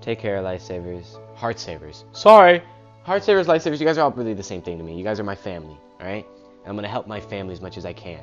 Take 0.01 0.19
care, 0.19 0.43
lifesavers. 0.43 1.19
Heart 1.35 1.59
savers. 1.59 2.05
Sorry! 2.13 2.63
Heart 3.05 3.25
savers, 3.25 3.47
lifesavers, 3.47 3.81
you 3.81 3.87
guys 3.87 3.99
are 3.99 4.03
all 4.03 4.11
really 4.13 4.35
the 4.35 4.43
same 4.43 4.63
thing 4.63 4.79
to 4.79 4.85
me. 4.85 4.97
You 4.97 5.05
guys 5.05 5.21
are 5.21 5.25
my 5.25 5.35
family. 5.35 5.77
Alright? 6.01 6.27
I'm 6.67 6.73
going 6.73 6.85
to 6.85 6.89
help 6.89 7.07
my 7.07 7.21
family 7.21 7.53
as 7.53 7.61
much 7.61 7.77
as 7.77 7.85
I 7.85 7.93
can. 7.93 8.23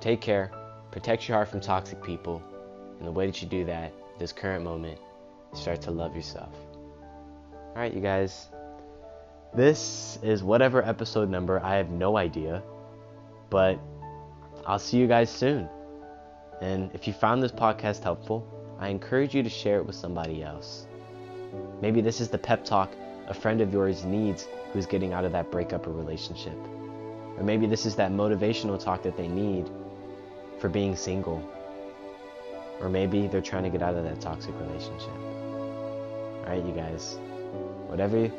Take 0.00 0.20
care. 0.20 0.50
Protect 0.90 1.28
your 1.28 1.36
heart 1.36 1.48
from 1.48 1.60
toxic 1.60 2.02
people. 2.02 2.42
And 2.98 3.06
the 3.06 3.12
way 3.12 3.26
that 3.26 3.42
you 3.42 3.48
do 3.48 3.64
that, 3.64 3.92
this 4.18 4.32
current 4.32 4.62
moment, 4.62 4.98
start 5.54 5.80
to 5.82 5.90
love 5.90 6.14
yourself. 6.14 6.54
Alright, 7.70 7.94
you 7.94 8.00
guys. 8.00 8.48
This 9.54 10.18
is 10.22 10.42
whatever 10.42 10.82
episode 10.86 11.28
number, 11.28 11.60
I 11.60 11.76
have 11.76 11.90
no 11.90 12.16
idea. 12.16 12.62
But 13.50 13.78
I'll 14.66 14.78
see 14.78 14.98
you 14.98 15.06
guys 15.06 15.30
soon. 15.30 15.68
And 16.60 16.90
if 16.94 17.06
you 17.06 17.12
found 17.12 17.42
this 17.42 17.52
podcast 17.52 18.02
helpful, 18.02 18.46
I 18.82 18.88
encourage 18.88 19.32
you 19.32 19.44
to 19.44 19.48
share 19.48 19.76
it 19.76 19.86
with 19.86 19.94
somebody 19.94 20.42
else. 20.42 20.88
Maybe 21.80 22.00
this 22.00 22.20
is 22.20 22.30
the 22.30 22.38
pep 22.38 22.64
talk 22.64 22.90
a 23.28 23.32
friend 23.32 23.60
of 23.60 23.72
yours 23.72 24.04
needs 24.04 24.48
who's 24.72 24.86
getting 24.86 25.12
out 25.12 25.24
of 25.24 25.30
that 25.30 25.52
breakup 25.52 25.86
or 25.86 25.92
relationship. 25.92 26.56
Or 27.36 27.44
maybe 27.44 27.66
this 27.66 27.86
is 27.86 27.94
that 27.94 28.10
motivational 28.10 28.82
talk 28.82 29.04
that 29.04 29.16
they 29.16 29.28
need 29.28 29.70
for 30.58 30.68
being 30.68 30.96
single. 30.96 31.48
Or 32.80 32.88
maybe 32.88 33.28
they're 33.28 33.40
trying 33.40 33.62
to 33.62 33.70
get 33.70 33.82
out 33.82 33.94
of 33.94 34.02
that 34.02 34.20
toxic 34.20 34.52
relationship. 34.58 35.14
Alright, 36.40 36.64
you 36.64 36.72
guys. 36.72 37.20
Whatever, 37.86 38.24
if 38.24 38.32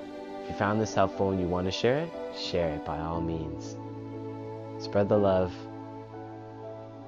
you 0.50 0.56
found 0.58 0.82
this 0.82 0.94
helpful 0.94 1.32
and 1.32 1.40
you 1.40 1.48
want 1.48 1.68
to 1.68 1.72
share 1.72 2.00
it, 2.00 2.10
share 2.38 2.74
it 2.74 2.84
by 2.84 3.00
all 3.00 3.22
means. 3.22 3.78
Spread 4.84 5.08
the 5.08 5.18
love 5.18 5.54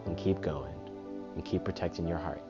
and 0.06 0.15
keep 0.15 0.39
going 0.39 0.74
and 1.36 1.43
keep 1.43 1.65
protecting 1.65 2.08
your 2.08 2.17
heart. 2.17 2.41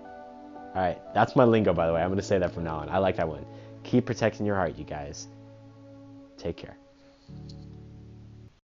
All 0.76 0.82
right, 0.82 1.02
that's 1.14 1.38
my 1.38 1.46
lingo, 1.46 1.74
by 1.74 1.88
the 1.88 1.94
way. 1.94 2.02
I'm 2.02 2.10
going 2.10 2.18
to 2.18 2.24
say 2.24 2.38
that 2.38 2.54
from 2.54 2.66
now 2.66 2.78
on. 2.78 2.90
I 2.90 2.98
like 2.98 3.16
that 3.16 3.30
one. 3.30 3.46
Keep 3.84 4.06
protecting 4.06 4.46
your 4.46 4.56
heart, 4.56 4.78
you 4.78 4.84
guys. 4.84 5.28
Take 6.38 6.58
care. 6.58 6.76